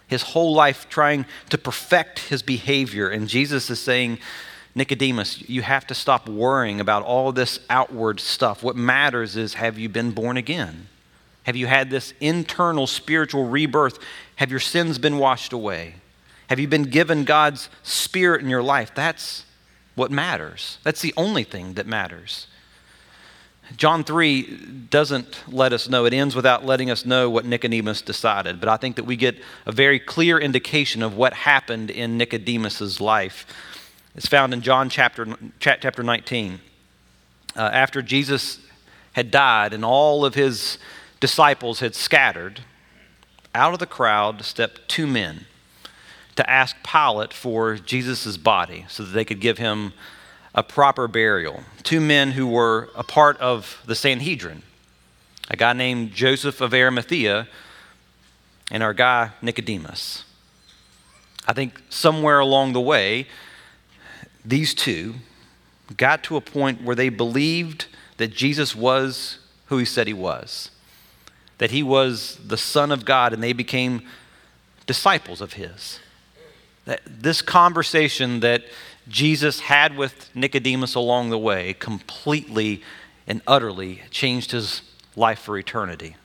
his 0.07 0.23
whole 0.23 0.53
life 0.53 0.89
trying 0.89 1.25
to 1.51 1.59
perfect 1.59 2.19
his 2.19 2.43
behavior. 2.43 3.09
And 3.09 3.29
Jesus 3.29 3.71
is 3.71 3.81
saying, 3.81 4.19
Nicodemus, 4.75 5.49
you 5.49 5.63
have 5.63 5.87
to 5.87 5.95
stop 5.95 6.29
worrying 6.29 6.81
about 6.81 7.03
all 7.05 7.33
this 7.33 7.61
outward 7.71 8.21
stuff. 8.21 8.63
What 8.63 8.77
matters 8.77 9.37
is 9.37 9.55
have 9.55 9.79
you 9.79 9.89
been 9.89 10.11
born 10.11 10.37
again? 10.37 10.89
Have 11.45 11.57
you 11.57 11.67
had 11.67 11.91
this 11.91 12.13
internal 12.21 12.87
spiritual 12.87 13.49
rebirth? 13.49 13.99
Have 14.37 14.51
your 14.51 14.61
sins 14.61 14.99
been 14.99 15.19
washed 15.19 15.53
away? 15.53 15.95
Have 16.49 16.59
you 16.59 16.69
been 16.69 16.85
given 16.85 17.25
God's 17.25 17.69
spirit 17.83 18.43
in 18.43 18.51
your 18.51 18.63
life? 18.63 18.95
That's 18.95 19.45
what 19.99 20.11
matters. 20.11 20.79
That's 20.85 21.03
the 21.03 21.13
only 21.17 21.45
thing 21.45 21.75
that 21.75 21.87
matters. 21.87 22.47
John 23.77 24.03
3 24.03 24.43
doesn't 24.89 25.43
let 25.47 25.75
us 25.75 25.89
know. 25.89 26.07
It 26.07 26.15
ends 26.15 26.35
without 26.35 26.65
letting 26.65 26.91
us 26.91 27.05
know 27.05 27.29
what 27.29 27.45
Nicodemus 27.45 28.01
decided. 28.01 28.61
But 28.61 28.71
I 28.71 28.79
think 28.79 28.97
that 28.97 29.05
we 29.05 29.17
get 29.17 29.37
a 29.67 29.73
very 29.73 29.99
clear 29.99 30.39
indication 30.39 31.03
of 31.03 31.17
what 31.17 31.35
happened 31.35 31.91
in 31.91 32.17
Nicodemus's 32.17 32.99
life. 33.01 33.47
It's 34.15 34.27
found 34.27 34.55
in 34.55 34.63
John 34.63 34.89
chapter, 34.89 35.27
chapter 35.61 36.03
19. 36.03 36.61
Uh, 37.55 37.61
after 37.61 38.01
Jesus 38.01 38.61
had 39.13 39.31
died 39.31 39.75
and 39.75 39.85
all 39.85 40.25
of 40.25 40.35
his 40.35 40.79
disciples 41.21 41.81
had 41.81 41.95
scattered, 41.95 42.61
out 43.55 43.75
of 43.75 43.81
the 43.81 43.87
crowd 43.87 44.43
stepped 44.45 44.89
two 44.89 45.07
men 45.07 45.45
to 46.39 46.49
ask 46.49 46.77
Pilate 46.85 47.33
for 47.33 47.75
Jesus' 47.75 48.37
body 48.37 48.87
so 48.89 49.03
that 49.03 49.11
they 49.11 49.25
could 49.25 49.41
give 49.41 49.59
him 49.59 49.93
a 50.55 50.63
proper 50.63 51.09
burial. 51.09 51.65
Two 51.83 52.01
men 52.01 52.31
who 52.31 52.47
were 52.47 52.91
a 52.95 53.03
part 53.03 53.37
of 53.39 53.83
the 53.87 53.97
Sanhedrin 53.97 54.63
a 55.51 55.57
guy 55.57 55.73
named 55.73 56.13
Joseph 56.13 56.61
of 56.61 56.73
Arimathea 56.73 57.49
and 58.71 58.83
our 58.85 58.95
guy 58.95 59.31
Nicodemus. 59.43 60.25
I 61.49 61.55
think 61.55 61.81
somewhere 61.89 62.39
along 62.39 62.73
the 62.73 62.81
way, 62.81 63.27
these 64.45 64.75
two 64.75 65.15
got 65.97 66.23
to 66.25 66.37
a 66.37 66.41
point 66.41 66.83
where 66.83 66.95
they 66.95 67.09
believed 67.09 67.87
that 68.19 68.29
Jesus 68.29 68.77
was 68.77 69.39
who 69.67 69.79
he 69.79 69.85
said 69.85 70.07
he 70.07 70.13
was, 70.13 70.71
that 71.57 71.73
he 71.73 71.83
was 71.83 72.39
the 72.47 72.59
Son 72.59 72.93
of 72.93 73.05
God, 73.05 73.33
and 73.33 73.43
they 73.43 73.55
became 73.55 74.03
disciples 74.87 75.41
of 75.41 75.55
his 75.55 75.99
that 76.89 77.03
this 77.05 77.43
conversation 77.43 78.41
that 78.41 78.65
Jesus 79.09 79.61
had 79.61 79.99
with 79.99 80.35
Nicodemus 80.35 80.95
along 80.95 81.29
the 81.29 81.37
way 81.37 81.75
completely 81.75 82.83
and 83.27 83.43
utterly 83.47 84.01
changed 84.11 84.53
his 84.53 84.81
life 85.15 85.39
for 85.39 85.59
eternity. 85.59 86.17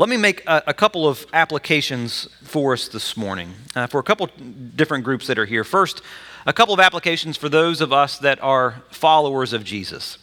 Let 0.00 0.08
me 0.08 0.16
make 0.16 0.44
a, 0.48 0.64
a 0.66 0.74
couple 0.74 1.06
of 1.06 1.26
applications 1.32 2.26
for 2.42 2.72
us 2.72 2.88
this 2.88 3.16
morning 3.16 3.54
uh, 3.76 3.86
for 3.86 4.00
a 4.00 4.02
couple 4.02 4.28
different 4.74 5.04
groups 5.04 5.28
that 5.28 5.38
are 5.38 5.46
here. 5.46 5.62
First, 5.62 6.02
a 6.44 6.52
couple 6.52 6.74
of 6.74 6.80
applications 6.80 7.36
for 7.36 7.48
those 7.48 7.80
of 7.80 7.92
us 7.92 8.18
that 8.18 8.42
are 8.42 8.82
followers 8.90 9.52
of 9.52 9.62
Jesus. 9.62 10.18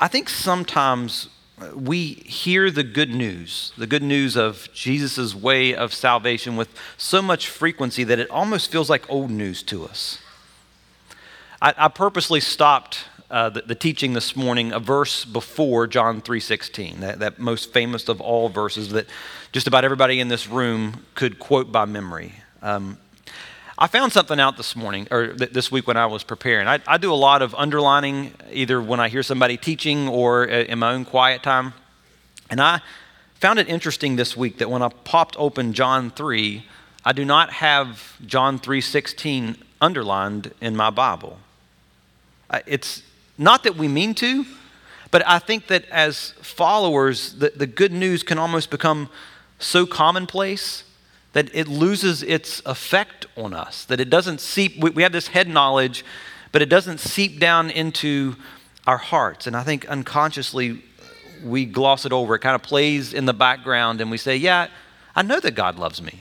I 0.00 0.08
think 0.08 0.28
sometimes 0.28 1.28
we 1.74 2.14
hear 2.14 2.70
the 2.70 2.82
good 2.82 3.14
news, 3.14 3.72
the 3.78 3.86
good 3.86 4.02
news 4.02 4.36
of 4.36 4.68
Jesus' 4.74 5.34
way 5.34 5.74
of 5.74 5.94
salvation 5.94 6.56
with 6.56 6.68
so 6.96 7.22
much 7.22 7.48
frequency 7.48 8.04
that 8.04 8.18
it 8.18 8.30
almost 8.30 8.70
feels 8.70 8.90
like 8.90 9.08
old 9.08 9.30
news 9.30 9.62
to 9.64 9.84
us. 9.84 10.18
I, 11.62 11.74
I 11.76 11.88
purposely 11.88 12.40
stopped 12.40 13.04
uh, 13.30 13.48
the, 13.48 13.62
the, 13.62 13.74
teaching 13.74 14.12
this 14.12 14.36
morning 14.36 14.72
a 14.72 14.78
verse 14.78 15.24
before 15.24 15.86
John 15.86 16.20
3.16, 16.22 17.00
that, 17.00 17.18
that 17.18 17.38
most 17.40 17.72
famous 17.72 18.08
of 18.08 18.20
all 18.20 18.48
verses 18.48 18.90
that 18.90 19.06
just 19.50 19.66
about 19.66 19.84
everybody 19.84 20.20
in 20.20 20.28
this 20.28 20.46
room 20.46 21.04
could 21.14 21.38
quote 21.38 21.72
by 21.72 21.86
memory. 21.86 22.34
Um, 22.62 22.98
I 23.78 23.88
found 23.88 24.12
something 24.12 24.40
out 24.40 24.56
this 24.56 24.74
morning 24.74 25.06
or 25.10 25.34
th- 25.34 25.50
this 25.50 25.70
week 25.70 25.86
when 25.86 25.98
I 25.98 26.06
was 26.06 26.22
preparing. 26.22 26.66
I, 26.66 26.80
I, 26.86 26.96
do 26.96 27.12
a 27.12 27.14
lot 27.14 27.42
of 27.42 27.54
underlining, 27.54 28.32
either 28.50 28.80
when 28.80 29.00
I 29.00 29.10
hear 29.10 29.22
somebody 29.22 29.58
teaching 29.58 30.08
or 30.08 30.48
uh, 30.48 30.62
in 30.62 30.78
my 30.78 30.94
own 30.94 31.04
quiet 31.04 31.42
time. 31.42 31.74
And 32.48 32.58
I 32.58 32.80
found 33.34 33.58
it 33.58 33.68
interesting 33.68 34.16
this 34.16 34.34
week 34.34 34.58
that 34.58 34.70
when 34.70 34.80
I 34.80 34.88
popped 34.88 35.36
open 35.38 35.74
John 35.74 36.10
3, 36.10 36.64
I 37.04 37.12
do 37.12 37.24
not 37.24 37.52
have 37.52 38.16
John 38.24 38.58
3:16 38.58 39.58
underlined 39.82 40.54
in 40.62 40.74
my 40.74 40.88
Bible. 40.88 41.38
It's 42.66 43.02
not 43.36 43.62
that 43.64 43.76
we 43.76 43.88
mean 43.88 44.14
to, 44.14 44.46
but 45.10 45.22
I 45.26 45.38
think 45.38 45.66
that 45.66 45.84
as 45.90 46.30
followers, 46.40 47.34
the, 47.34 47.52
the 47.54 47.66
good 47.66 47.92
news 47.92 48.22
can 48.22 48.38
almost 48.38 48.70
become 48.70 49.10
so 49.58 49.84
commonplace 49.84 50.84
that 51.36 51.54
it 51.54 51.68
loses 51.68 52.22
its 52.22 52.62
effect 52.64 53.26
on 53.36 53.52
us, 53.52 53.84
that 53.84 54.00
it 54.00 54.08
doesn't 54.08 54.40
seep, 54.40 54.82
we, 54.82 54.88
we 54.88 55.02
have 55.02 55.12
this 55.12 55.28
head 55.28 55.46
knowledge, 55.46 56.02
but 56.50 56.62
it 56.62 56.70
doesn't 56.70 56.98
seep 56.98 57.38
down 57.38 57.68
into 57.68 58.34
our 58.86 58.96
hearts. 58.96 59.46
And 59.46 59.54
I 59.54 59.62
think 59.62 59.86
unconsciously 59.86 60.82
we 61.44 61.66
gloss 61.66 62.06
it 62.06 62.12
over. 62.12 62.36
It 62.36 62.38
kind 62.38 62.54
of 62.54 62.62
plays 62.62 63.12
in 63.12 63.26
the 63.26 63.34
background, 63.34 64.00
and 64.00 64.10
we 64.10 64.16
say, 64.16 64.38
Yeah, 64.38 64.68
I 65.14 65.20
know 65.20 65.38
that 65.38 65.50
God 65.50 65.78
loves 65.78 66.00
me. 66.00 66.20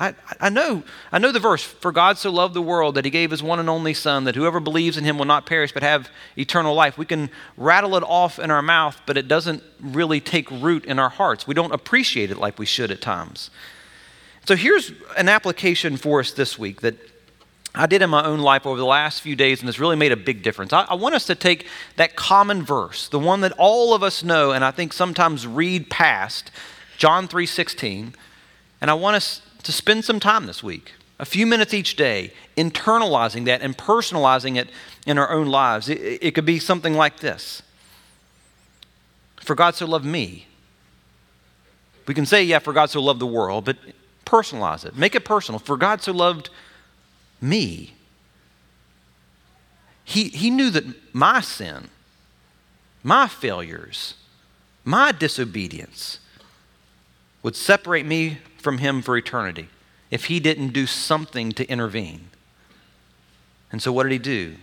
I, 0.00 0.16
I, 0.40 0.48
know, 0.48 0.82
I 1.12 1.20
know 1.20 1.30
the 1.30 1.38
verse, 1.38 1.62
for 1.62 1.92
God 1.92 2.18
so 2.18 2.32
loved 2.32 2.54
the 2.54 2.60
world 2.60 2.96
that 2.96 3.04
he 3.04 3.12
gave 3.12 3.30
his 3.30 3.44
one 3.44 3.60
and 3.60 3.70
only 3.70 3.94
Son, 3.94 4.24
that 4.24 4.34
whoever 4.34 4.58
believes 4.58 4.96
in 4.96 5.04
him 5.04 5.18
will 5.18 5.24
not 5.24 5.46
perish 5.46 5.70
but 5.70 5.84
have 5.84 6.10
eternal 6.36 6.74
life. 6.74 6.98
We 6.98 7.06
can 7.06 7.30
rattle 7.56 7.94
it 7.94 8.02
off 8.02 8.40
in 8.40 8.50
our 8.50 8.62
mouth, 8.62 9.00
but 9.06 9.16
it 9.16 9.28
doesn't 9.28 9.62
really 9.80 10.20
take 10.20 10.50
root 10.50 10.84
in 10.84 10.98
our 10.98 11.10
hearts. 11.10 11.46
We 11.46 11.54
don't 11.54 11.72
appreciate 11.72 12.32
it 12.32 12.38
like 12.38 12.58
we 12.58 12.66
should 12.66 12.90
at 12.90 13.00
times. 13.00 13.50
So 14.48 14.56
here's 14.56 14.92
an 15.18 15.28
application 15.28 15.98
for 15.98 16.20
us 16.20 16.30
this 16.30 16.58
week 16.58 16.80
that 16.80 16.94
I 17.74 17.84
did 17.84 18.00
in 18.00 18.08
my 18.08 18.24
own 18.24 18.38
life 18.38 18.64
over 18.64 18.78
the 18.78 18.86
last 18.86 19.20
few 19.20 19.36
days, 19.36 19.60
and 19.60 19.68
it's 19.68 19.78
really 19.78 19.94
made 19.94 20.10
a 20.10 20.16
big 20.16 20.42
difference. 20.42 20.72
I, 20.72 20.84
I, 20.84 20.94
want 20.94 21.14
us 21.14 21.26
to 21.26 21.34
take 21.34 21.66
that 21.96 22.16
common 22.16 22.62
verse, 22.62 23.08
the 23.08 23.18
one 23.18 23.42
that 23.42 23.52
all 23.58 23.92
of 23.92 24.02
us 24.02 24.24
know, 24.24 24.52
and 24.52 24.64
I 24.64 24.70
think 24.70 24.94
sometimes 24.94 25.46
read 25.46 25.90
past, 25.90 26.50
John 26.96 27.28
3:16, 27.28 28.14
and 28.80 28.90
I 28.90 28.94
want 28.94 29.16
us 29.16 29.42
to 29.64 29.70
spend 29.70 30.06
some 30.06 30.18
time 30.18 30.46
this 30.46 30.62
week, 30.62 30.94
a 31.18 31.26
few 31.26 31.46
minutes 31.46 31.74
each 31.74 31.94
day, 31.96 32.32
internalizing 32.56 33.44
that 33.44 33.60
and 33.60 33.76
personalizing 33.76 34.56
it 34.56 34.70
in 35.06 35.18
our 35.18 35.30
own 35.30 35.48
lives. 35.48 35.90
It, 35.90 36.22
it 36.22 36.34
could 36.34 36.46
be 36.46 36.58
something 36.58 36.94
like 36.94 37.20
this: 37.20 37.62
For 39.42 39.54
God 39.54 39.74
so 39.74 39.84
loved 39.84 40.06
me. 40.06 40.46
We 42.06 42.14
can 42.14 42.24
say, 42.24 42.42
yeah, 42.42 42.60
for 42.60 42.72
God 42.72 42.88
so 42.88 43.02
loved 43.02 43.20
the 43.20 43.26
world, 43.26 43.66
but 43.66 43.76
Personalize 44.28 44.84
it, 44.84 44.94
make 44.94 45.14
it 45.14 45.24
personal. 45.24 45.58
For 45.58 45.78
God 45.78 46.02
so 46.02 46.12
loved 46.12 46.50
me. 47.40 47.94
He, 50.04 50.24
he 50.24 50.50
knew 50.50 50.68
that 50.68 50.84
my 51.14 51.40
sin, 51.40 51.88
my 53.02 53.26
failures, 53.26 54.16
my 54.84 55.12
disobedience 55.12 56.18
would 57.42 57.56
separate 57.56 58.04
me 58.04 58.36
from 58.58 58.78
Him 58.78 59.00
for 59.00 59.16
eternity 59.16 59.70
if 60.10 60.26
He 60.26 60.40
didn't 60.40 60.74
do 60.74 60.84
something 60.84 61.52
to 61.52 61.66
intervene. 61.66 62.28
And 63.72 63.80
so, 63.80 63.92
what 63.92 64.02
did 64.02 64.12
He 64.12 64.18
do? 64.18 64.56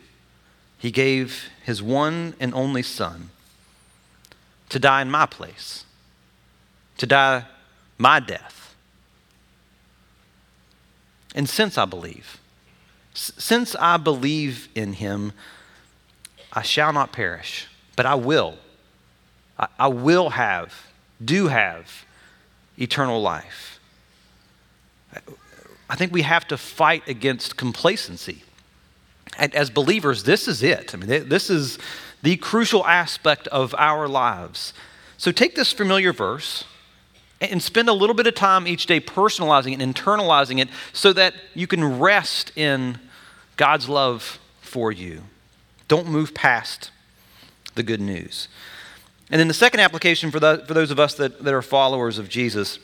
He 0.77 0.91
gave 0.91 1.49
His 1.63 1.81
one 1.81 2.35
and 2.39 2.53
only 2.53 2.83
Son 2.83 3.31
to 4.69 4.77
die 4.77 5.01
in 5.01 5.09
my 5.09 5.25
place, 5.25 5.85
to 6.97 7.07
die 7.07 7.45
my 7.97 8.19
death 8.19 8.54
and 11.35 11.47
since 11.49 11.77
I 11.77 11.83
believe, 11.85 12.39
since 13.13 13.75
I 13.75 13.97
believe 13.97 14.69
in 14.73 14.93
him, 14.93 15.33
I 16.51 16.61
shall 16.61 16.93
not 16.93 17.11
perish, 17.11 17.67
but 17.97 18.05
I 18.05 18.15
will. 18.15 18.55
I, 19.59 19.67
I 19.77 19.87
will 19.89 20.31
have, 20.31 20.73
do 21.23 21.47
have 21.47 22.05
eternal 22.77 23.21
life. 23.21 23.79
I 25.89 25.95
think 25.95 26.13
we 26.13 26.23
have 26.23 26.47
to 26.47 26.57
fight 26.57 27.07
against 27.07 27.57
complacency. 27.57 28.43
And 29.37 29.53
as 29.53 29.69
believers, 29.69 30.23
this 30.23 30.47
is 30.47 30.63
it. 30.63 30.93
I 30.93 30.97
mean, 30.97 31.27
this 31.27 31.49
is 31.49 31.77
the 32.23 32.37
crucial 32.37 32.85
aspect 32.85 33.47
of 33.49 33.75
our 33.77 34.07
lives. 34.07 34.73
So 35.17 35.31
take 35.31 35.55
this 35.55 35.73
familiar 35.73 36.13
verse 36.13 36.63
and 37.41 37.61
spend 37.61 37.89
a 37.89 37.93
little 37.93 38.15
bit 38.15 38.27
of 38.27 38.35
time 38.35 38.67
each 38.67 38.85
day 38.85 38.99
personalizing 38.99 39.73
it 39.73 39.81
and 39.81 39.95
internalizing 39.95 40.59
it 40.59 40.69
so 40.93 41.13
that 41.13 41.33
you 41.53 41.67
can 41.67 41.99
rest 41.99 42.51
in 42.55 42.97
God's 43.57 43.89
love 43.89 44.39
for 44.61 44.91
you. 44.91 45.23
Don't 45.87 46.07
move 46.07 46.33
past 46.33 46.91
the 47.75 47.83
good 47.83 48.01
news. 48.01 48.47
And 49.29 49.39
then 49.39 49.47
the 49.47 49.53
second 49.53 49.79
application 49.79 50.31
for, 50.31 50.39
the, 50.39 50.63
for 50.67 50.73
those 50.73 50.91
of 50.91 50.99
us 50.99 51.15
that, 51.15 51.43
that 51.43 51.53
are 51.53 51.61
followers 51.61 52.17
of 52.17 52.29
Jesus 52.29 52.79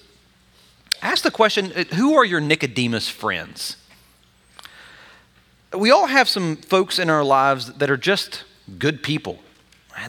ask 1.02 1.24
the 1.24 1.32
question 1.32 1.72
uh, 1.76 1.84
who 1.96 2.16
are 2.16 2.26
your 2.26 2.40
Nicodemus 2.40 3.10
friends? 3.10 3.78
We 5.74 5.90
all 5.90 6.08
have 6.08 6.28
some 6.28 6.58
folks 6.58 7.00
in 7.00 7.10
our 7.10 7.24
lives 7.24 7.74
that 7.74 7.90
are 7.90 7.98
just 7.98 8.44
good 8.78 9.04
people. 9.04 9.40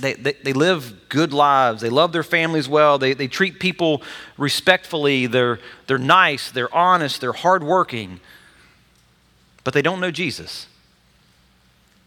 They, 0.00 0.14
they, 0.14 0.32
they, 0.32 0.52
live 0.52 1.08
good 1.08 1.32
lives. 1.32 1.82
They 1.82 1.90
love 1.90 2.12
their 2.12 2.22
families 2.22 2.68
well. 2.68 2.98
They, 2.98 3.14
they 3.14 3.26
treat 3.26 3.58
people 3.58 4.02
respectfully. 4.38 5.26
They're, 5.26 5.58
they're 5.86 5.98
nice. 5.98 6.50
They're 6.50 6.74
honest. 6.74 7.20
They're 7.20 7.32
hardworking. 7.32 8.20
But 9.64 9.74
they 9.74 9.82
don't 9.82 10.00
know 10.00 10.10
Jesus. 10.10 10.66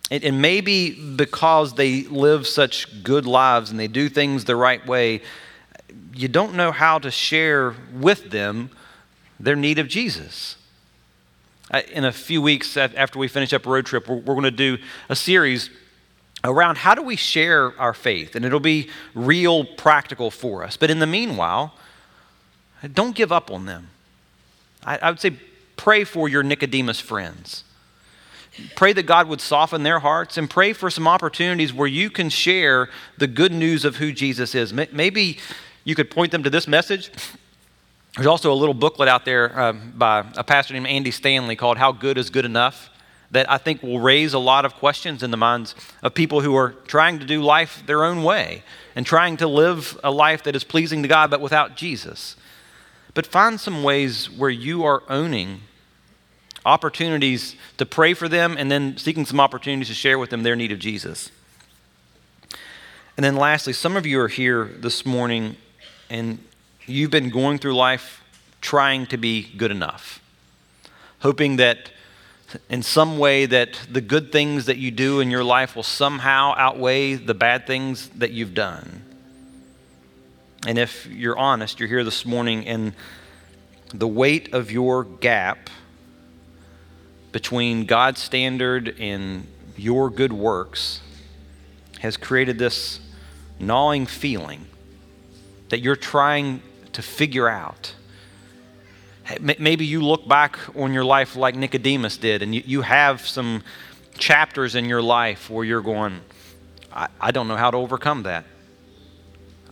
And, 0.10 0.24
and 0.24 0.42
maybe 0.42 0.92
because 0.92 1.76
they 1.76 2.04
live 2.04 2.48
such 2.48 3.04
good 3.04 3.26
lives 3.26 3.72
and 3.72 3.80
they 3.80 3.88
do 3.88 4.10
things 4.10 4.46
the 4.46 4.56
right 4.56 4.86
way, 4.86 5.22
you 6.14 6.28
don't 6.28 6.56
know 6.56 6.72
how 6.72 7.00
to 7.00 7.12
share 7.12 7.76
with 7.94 8.32
them 8.32 8.70
their 9.40 9.56
need 9.56 9.80
of 9.80 9.88
Jesus. 9.88 10.58
In 11.92 12.06
a 12.06 12.12
few 12.12 12.42
weeks 12.42 12.78
after 12.78 13.20
we 13.20 13.28
finish 13.28 13.52
up 13.52 13.66
a 13.66 13.70
road 13.70 13.86
trip, 13.86 14.08
we're, 14.08 14.16
we're 14.16 14.36
going 14.36 14.44
to 14.44 14.52
do 14.52 14.78
a 15.10 15.16
series 15.16 15.70
around 16.46 16.78
how 16.78 16.96
do 16.96 17.02
we 17.02 17.16
share 17.16 17.78
our 17.80 17.94
faith, 17.94 18.36
and 18.36 18.46
it'll 18.46 18.60
be 18.60 18.90
real 19.14 19.66
practical 19.66 20.32
for 20.32 20.64
us. 20.64 20.78
But 20.78 20.92
in 20.92 21.00
the 21.00 21.08
meanwhile, 21.08 21.74
don't 22.94 23.16
give 23.16 23.32
up 23.32 23.52
on 23.52 23.66
them. 23.66 23.90
I, 24.84 24.98
I 24.98 25.10
would 25.10 25.20
say 25.20 25.32
pray 25.76 26.04
for 26.04 26.30
your 26.30 26.44
Nicodemus 26.44 27.00
friends. 27.00 27.64
Pray 28.76 28.94
that 28.94 29.04
God 29.04 29.28
would 29.28 29.42
soften 29.42 29.84
their 29.84 30.00
hearts 30.00 30.38
and 30.38 30.50
pray 30.50 30.72
for 30.72 30.90
some 30.90 31.08
opportunities 31.08 31.74
where 31.74 31.88
you 31.88 32.10
can 32.10 32.30
share 32.30 32.90
the 33.18 33.28
good 33.28 33.52
news 33.52 33.84
of 33.84 33.98
who 33.98 34.14
Jesus 34.14 34.56
is. 34.56 34.72
Maybe 34.72 35.40
you 35.84 35.94
could 35.94 36.10
point 36.10 36.32
them 36.32 36.44
to 36.44 36.50
this 36.50 36.66
message. 36.68 37.12
There's 38.16 38.28
also 38.28 38.54
a 38.54 38.56
little 38.56 38.74
booklet 38.74 39.10
out 39.10 39.26
there 39.26 39.58
uh, 39.60 39.74
by 39.74 40.26
a 40.38 40.44
pastor 40.44 40.74
named 40.74 40.88
Andy 40.88 41.12
Stanley 41.12 41.58
called 41.58 41.78
How 41.78 41.92
Good 41.92 42.18
is 42.18 42.30
Good 42.30 42.46
Enough 42.46 42.90
that 43.36 43.52
I 43.52 43.58
think 43.58 43.84
will 43.84 44.00
raise 44.00 44.34
a 44.34 44.40
lot 44.40 44.64
of 44.64 44.76
questions 44.76 45.22
in 45.22 45.30
the 45.30 45.38
minds 45.38 45.76
of 46.02 46.14
people 46.14 46.40
who 46.40 46.56
are 46.56 46.72
trying 46.88 47.20
to 47.20 47.26
do 47.26 47.42
life 47.42 47.84
their 47.86 48.04
own 48.04 48.24
way 48.24 48.64
and 48.96 49.06
trying 49.06 49.36
to 49.38 49.48
live 49.48 50.00
a 50.04 50.10
life 50.10 50.44
that 50.44 50.56
is 50.56 50.64
pleasing 50.64 51.02
to 51.02 51.10
God 51.10 51.30
but 51.30 51.42
without 51.42 51.76
Jesus. 51.76 52.38
But 53.14 53.28
find 53.28 53.60
some 53.60 53.84
ways 53.84 54.30
where 54.30 54.50
you 54.50 54.86
are 54.86 55.04
owning 55.10 55.62
opportunities 56.66 57.58
to 57.78 57.86
pray 57.86 58.14
for 58.14 58.30
them 58.30 58.56
and 58.58 58.72
then 58.72 58.98
seeking 58.98 59.26
some 59.26 59.40
opportunities 59.40 59.90
to 59.90 59.94
share 59.94 60.18
with 60.18 60.30
them 60.30 60.44
their 60.44 60.56
need 60.56 60.72
of 60.72 60.80
Jesus. 60.80 61.30
And 63.18 63.24
then 63.24 63.36
lastly, 63.36 63.74
some 63.74 63.98
of 63.98 64.06
you 64.06 64.20
are 64.22 64.30
here 64.30 64.66
this 64.66 65.06
morning 65.06 65.58
and 66.10 66.40
you've 66.86 67.12
been 67.12 67.30
going 67.30 67.60
through 67.60 67.76
life 67.76 68.24
trying 68.62 69.06
to 69.08 69.18
be 69.18 69.44
good 69.58 69.72
enough, 69.72 70.22
hoping 71.20 71.58
that 71.58 71.92
in 72.70 72.84
some 72.84 73.18
way 73.18 73.46
that 73.46 73.80
the 73.90 74.02
good 74.02 74.32
things 74.32 74.66
that 74.66 74.78
you 74.78 74.92
do 74.92 75.20
in 75.20 75.32
your 75.32 75.44
life 75.44 75.76
will 75.76 75.84
somehow 75.84 76.54
outweigh 76.58 77.16
the 77.16 77.34
bad 77.34 77.68
things 77.68 78.10
that 78.10 78.32
you've 78.32 78.54
done. 78.54 79.04
And 80.68 80.78
if 80.78 81.06
you're 81.08 81.38
honest, 81.38 81.80
you're 81.80 81.90
here 81.90 82.04
this 82.04 82.26
morning 82.26 82.66
and 82.66 82.94
the 83.94 84.08
weight 84.08 84.54
of 84.54 84.72
your 84.72 85.04
gap 85.04 85.70
between 87.32 87.86
God's 87.86 88.22
standard 88.22 88.96
and 89.00 89.48
your 89.78 90.10
good 90.10 90.34
works 90.34 91.02
has 92.00 92.18
created 92.18 92.58
this 92.58 93.00
gnawing 93.60 94.06
feeling 94.06 94.66
that 95.70 95.80
you're 95.80 95.96
trying 95.96 96.62
to 96.94 97.02
figure 97.02 97.50
out. 97.50 97.94
Maybe 99.40 99.86
you 99.86 100.02
look 100.02 100.28
back 100.28 100.60
on 100.76 100.94
your 100.94 101.04
life 101.04 101.36
like 101.36 101.56
Nicodemus 101.56 102.18
did, 102.18 102.44
and 102.44 102.54
you, 102.54 102.62
you 102.66 102.82
have 102.82 103.26
some 103.26 103.64
chapters 104.18 104.76
in 104.76 104.86
your 104.86 105.02
life 105.02 105.50
where 105.50 105.66
you're 105.66 105.82
going, 105.82 106.22
I, 106.94 107.08
I 107.20 107.32
don't 107.32 107.48
know 107.48 107.56
how 107.56 107.72
to 107.72 107.78
overcome 107.78 108.24
that. 108.24 108.46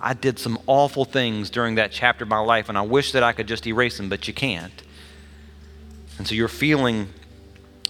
I 0.02 0.13
did 0.13 0.39
some 0.39 0.60
awful 0.66 1.06
things 1.06 1.50
during 1.50 1.76
that 1.76 1.92
chapter 1.92 2.24
of 2.24 2.30
my 2.30 2.39
life, 2.39 2.68
and 2.68 2.78
I 2.78 2.82
wish 2.82 3.12
that 3.13 3.24
I 3.24 3.32
could 3.32 3.48
just 3.48 3.66
erase 3.68 3.98
them, 3.98 4.10
but 4.10 4.28
you 4.28 4.34
can't. 4.34 4.84
And 6.18 6.28
so 6.28 6.36
you're 6.36 6.48
feeling 6.48 7.10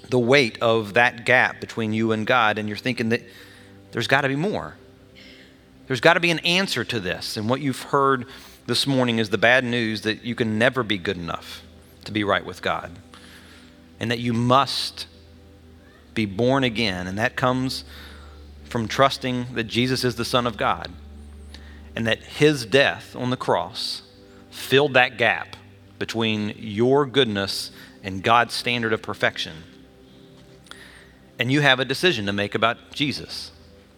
the 0.09 0.19
weight 0.19 0.61
of 0.61 0.93
that 0.93 1.25
gap 1.25 1.59
between 1.59 1.93
you 1.93 2.11
and 2.11 2.27
God, 2.27 2.57
and 2.57 2.67
you're 2.67 2.77
thinking 2.77 3.09
that 3.09 3.21
there's 3.91 4.07
got 4.07 4.21
to 4.21 4.27
be 4.27 4.35
more. 4.35 4.75
There's 5.87 6.01
got 6.01 6.13
to 6.13 6.19
be 6.19 6.31
an 6.31 6.39
answer 6.39 6.83
to 6.83 6.99
this. 6.99 7.37
And 7.37 7.49
what 7.49 7.61
you've 7.61 7.81
heard 7.81 8.27
this 8.65 8.87
morning 8.87 9.19
is 9.19 9.29
the 9.29 9.37
bad 9.37 9.63
news 9.63 10.01
that 10.01 10.23
you 10.23 10.35
can 10.35 10.57
never 10.57 10.83
be 10.83 10.97
good 10.97 11.17
enough 11.17 11.61
to 12.05 12.11
be 12.11 12.23
right 12.23 12.45
with 12.45 12.61
God, 12.61 12.91
and 13.99 14.09
that 14.11 14.19
you 14.19 14.33
must 14.33 15.07
be 16.13 16.25
born 16.25 16.63
again. 16.63 17.07
And 17.07 17.17
that 17.17 17.35
comes 17.35 17.83
from 18.65 18.87
trusting 18.87 19.53
that 19.53 19.65
Jesus 19.65 20.03
is 20.03 20.15
the 20.15 20.25
Son 20.25 20.47
of 20.47 20.57
God, 20.57 20.91
and 21.95 22.05
that 22.07 22.19
his 22.23 22.65
death 22.65 23.15
on 23.15 23.29
the 23.29 23.37
cross 23.37 24.01
filled 24.49 24.93
that 24.93 25.17
gap 25.17 25.55
between 25.99 26.53
your 26.57 27.05
goodness 27.05 27.71
and 28.03 28.23
God's 28.23 28.53
standard 28.53 28.93
of 28.93 29.01
perfection 29.01 29.63
and 31.39 31.51
you 31.51 31.61
have 31.61 31.79
a 31.79 31.85
decision 31.85 32.25
to 32.25 32.33
make 32.33 32.55
about 32.55 32.77
Jesus. 32.91 33.51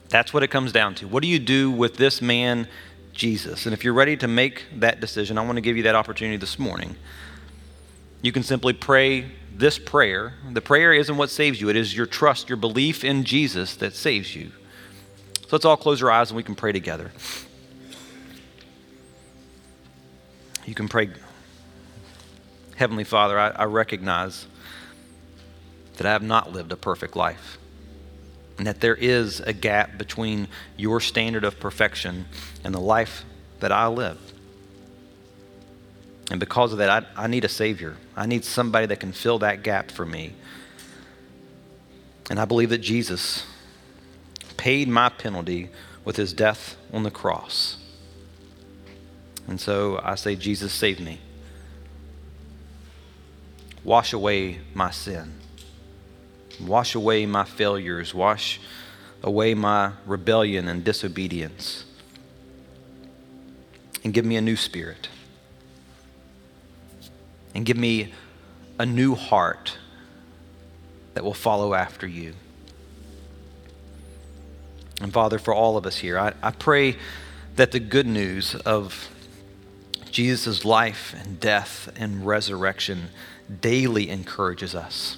That's 0.09 0.33
what 0.33 0.43
it 0.43 0.47
comes 0.49 0.71
down 0.71 0.95
to. 0.95 1.07
What 1.07 1.21
do 1.21 1.27
you 1.27 1.39
do 1.39 1.69
with 1.69 1.97
this 1.97 2.21
man, 2.21 2.67
Jesus? 3.15 3.65
And 3.65 3.73
if 3.73 3.83
you're 3.83 3.93
ready 3.93 4.15
to 4.17 4.27
make 4.27 4.65
that 4.75 4.99
decision, 4.99 5.37
I 5.37 5.45
want 5.45 5.55
to 5.55 5.61
give 5.61 5.77
you 5.77 5.83
that 5.83 5.95
opportunity 5.95 6.37
this 6.37 6.59
morning. 6.59 6.95
You 8.21 8.31
can 8.31 8.43
simply 8.43 8.73
pray 8.73 9.31
this 9.55 9.79
prayer. 9.79 10.33
The 10.51 10.61
prayer 10.61 10.93
isn't 10.93 11.15
what 11.17 11.29
saves 11.29 11.59
you, 11.59 11.69
it 11.69 11.75
is 11.75 11.95
your 11.95 12.05
trust, 12.05 12.49
your 12.49 12.57
belief 12.57 13.03
in 13.03 13.23
Jesus 13.23 13.75
that 13.77 13.93
saves 13.93 14.35
you. 14.35 14.51
So 15.41 15.49
let's 15.53 15.65
all 15.65 15.77
close 15.77 16.01
our 16.03 16.11
eyes 16.11 16.29
and 16.31 16.37
we 16.37 16.43
can 16.43 16.55
pray 16.55 16.71
together. 16.71 17.11
You 20.65 20.73
can 20.73 20.87
pray, 20.87 21.09
Heavenly 22.75 23.03
Father, 23.03 23.37
I, 23.37 23.49
I 23.49 23.63
recognize 23.65 24.47
that 25.97 26.07
I 26.07 26.11
have 26.11 26.23
not 26.23 26.51
lived 26.51 26.71
a 26.71 26.75
perfect 26.75 27.15
life, 27.15 27.57
and 28.57 28.67
that 28.67 28.79
there 28.79 28.95
is 28.95 29.39
a 29.41 29.53
gap 29.53 29.97
between 29.97 30.47
your 30.77 30.99
standard 30.99 31.43
of 31.43 31.59
perfection 31.59 32.25
and 32.63 32.73
the 32.73 32.79
life 32.79 33.25
that 33.59 33.71
I 33.71 33.87
live. 33.87 34.19
And 36.31 36.39
because 36.39 36.71
of 36.71 36.79
that, 36.79 36.89
I, 36.89 37.23
I 37.23 37.27
need 37.27 37.45
a 37.45 37.49
Savior. 37.49 37.97
I 38.15 38.25
need 38.25 38.43
somebody 38.45 38.87
that 38.87 38.99
can 38.99 39.11
fill 39.11 39.39
that 39.39 39.63
gap 39.63 39.91
for 39.91 40.05
me. 40.05 40.33
And 42.29 42.39
I 42.39 42.45
believe 42.45 42.69
that 42.69 42.79
Jesus 42.79 43.45
paid 44.57 44.87
my 44.87 45.09
penalty 45.09 45.69
with 46.03 46.15
his 46.15 46.33
death 46.33 46.77
on 46.91 47.03
the 47.03 47.11
cross. 47.11 47.77
And 49.47 49.59
so 49.59 49.99
I 50.03 50.15
say, 50.15 50.35
Jesus, 50.35 50.73
save 50.73 50.99
me. 50.99 51.19
Wash 53.83 54.13
away 54.13 54.59
my 54.73 54.89
sin. 54.89 55.33
Wash 56.59 56.95
away 56.95 57.25
my 57.25 57.43
failures. 57.43 58.13
Wash 58.13 58.59
away 59.23 59.53
my 59.53 59.91
rebellion 60.05 60.67
and 60.67 60.83
disobedience. 60.83 61.85
And 64.03 64.13
give 64.13 64.25
me 64.25 64.35
a 64.35 64.41
new 64.41 64.55
spirit. 64.55 65.09
And 67.53 67.65
give 67.65 67.77
me 67.77 68.13
a 68.77 68.85
new 68.85 69.15
heart 69.15 69.77
that 71.13 71.23
will 71.23 71.33
follow 71.33 71.73
after 71.73 72.05
you. 72.05 72.33
And 75.01 75.11
Father, 75.11 75.39
for 75.39 75.53
all 75.53 75.77
of 75.77 75.85
us 75.85 75.97
here, 75.97 76.17
I, 76.17 76.33
I 76.41 76.51
pray 76.51 76.97
that 77.55 77.71
the 77.71 77.79
good 77.79 78.07
news 78.07 78.55
of 78.55 79.09
Jesus' 80.11 80.63
life 80.63 81.15
and 81.17 81.39
death 81.39 81.91
and 81.97 82.25
resurrection 82.25 83.09
daily 83.61 84.09
encourages 84.09 84.75
us. 84.75 85.17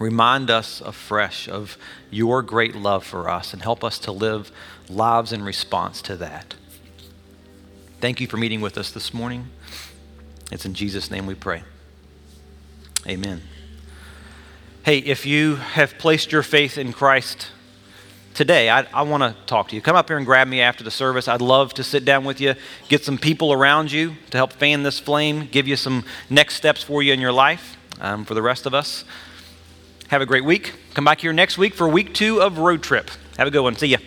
Remind 0.00 0.50
us 0.50 0.80
afresh 0.80 1.48
of 1.48 1.78
your 2.10 2.42
great 2.42 2.74
love 2.74 3.04
for 3.04 3.28
us 3.28 3.52
and 3.52 3.62
help 3.62 3.84
us 3.84 3.98
to 4.00 4.12
live 4.12 4.50
lives 4.88 5.32
in 5.32 5.42
response 5.42 6.02
to 6.02 6.16
that. 6.16 6.54
Thank 8.00 8.20
you 8.20 8.26
for 8.26 8.36
meeting 8.36 8.60
with 8.60 8.76
us 8.76 8.90
this 8.90 9.14
morning. 9.14 9.48
It's 10.50 10.66
in 10.66 10.74
Jesus' 10.74 11.10
name 11.10 11.26
we 11.26 11.34
pray. 11.34 11.62
Amen. 13.06 13.42
Hey, 14.84 14.98
if 14.98 15.24
you 15.24 15.56
have 15.56 15.96
placed 15.96 16.32
your 16.32 16.42
faith 16.42 16.76
in 16.76 16.92
Christ 16.92 17.48
today, 18.34 18.68
I, 18.68 18.86
I 18.92 19.02
want 19.02 19.22
to 19.22 19.34
talk 19.46 19.68
to 19.68 19.76
you. 19.76 19.80
Come 19.80 19.96
up 19.96 20.08
here 20.08 20.18
and 20.18 20.26
grab 20.26 20.48
me 20.48 20.60
after 20.60 20.84
the 20.84 20.90
service. 20.90 21.28
I'd 21.28 21.40
love 21.40 21.72
to 21.74 21.84
sit 21.84 22.04
down 22.04 22.24
with 22.24 22.40
you, 22.40 22.54
get 22.88 23.04
some 23.04 23.16
people 23.16 23.52
around 23.52 23.92
you 23.92 24.16
to 24.30 24.36
help 24.36 24.52
fan 24.52 24.82
this 24.82 24.98
flame, 24.98 25.48
give 25.50 25.66
you 25.66 25.76
some 25.76 26.04
next 26.28 26.56
steps 26.56 26.82
for 26.82 27.02
you 27.02 27.12
in 27.12 27.20
your 27.20 27.32
life 27.32 27.78
um, 28.00 28.24
for 28.24 28.34
the 28.34 28.42
rest 28.42 28.66
of 28.66 28.74
us. 28.74 29.04
Have 30.08 30.22
a 30.22 30.26
great 30.26 30.44
week. 30.44 30.74
Come 30.94 31.04
back 31.04 31.20
here 31.20 31.32
next 31.32 31.58
week 31.58 31.74
for 31.74 31.88
week 31.88 32.14
two 32.14 32.40
of 32.40 32.58
Road 32.58 32.82
Trip. 32.82 33.10
Have 33.38 33.48
a 33.48 33.50
good 33.50 33.62
one. 33.62 33.74
See 33.74 33.88
ya. 33.88 33.98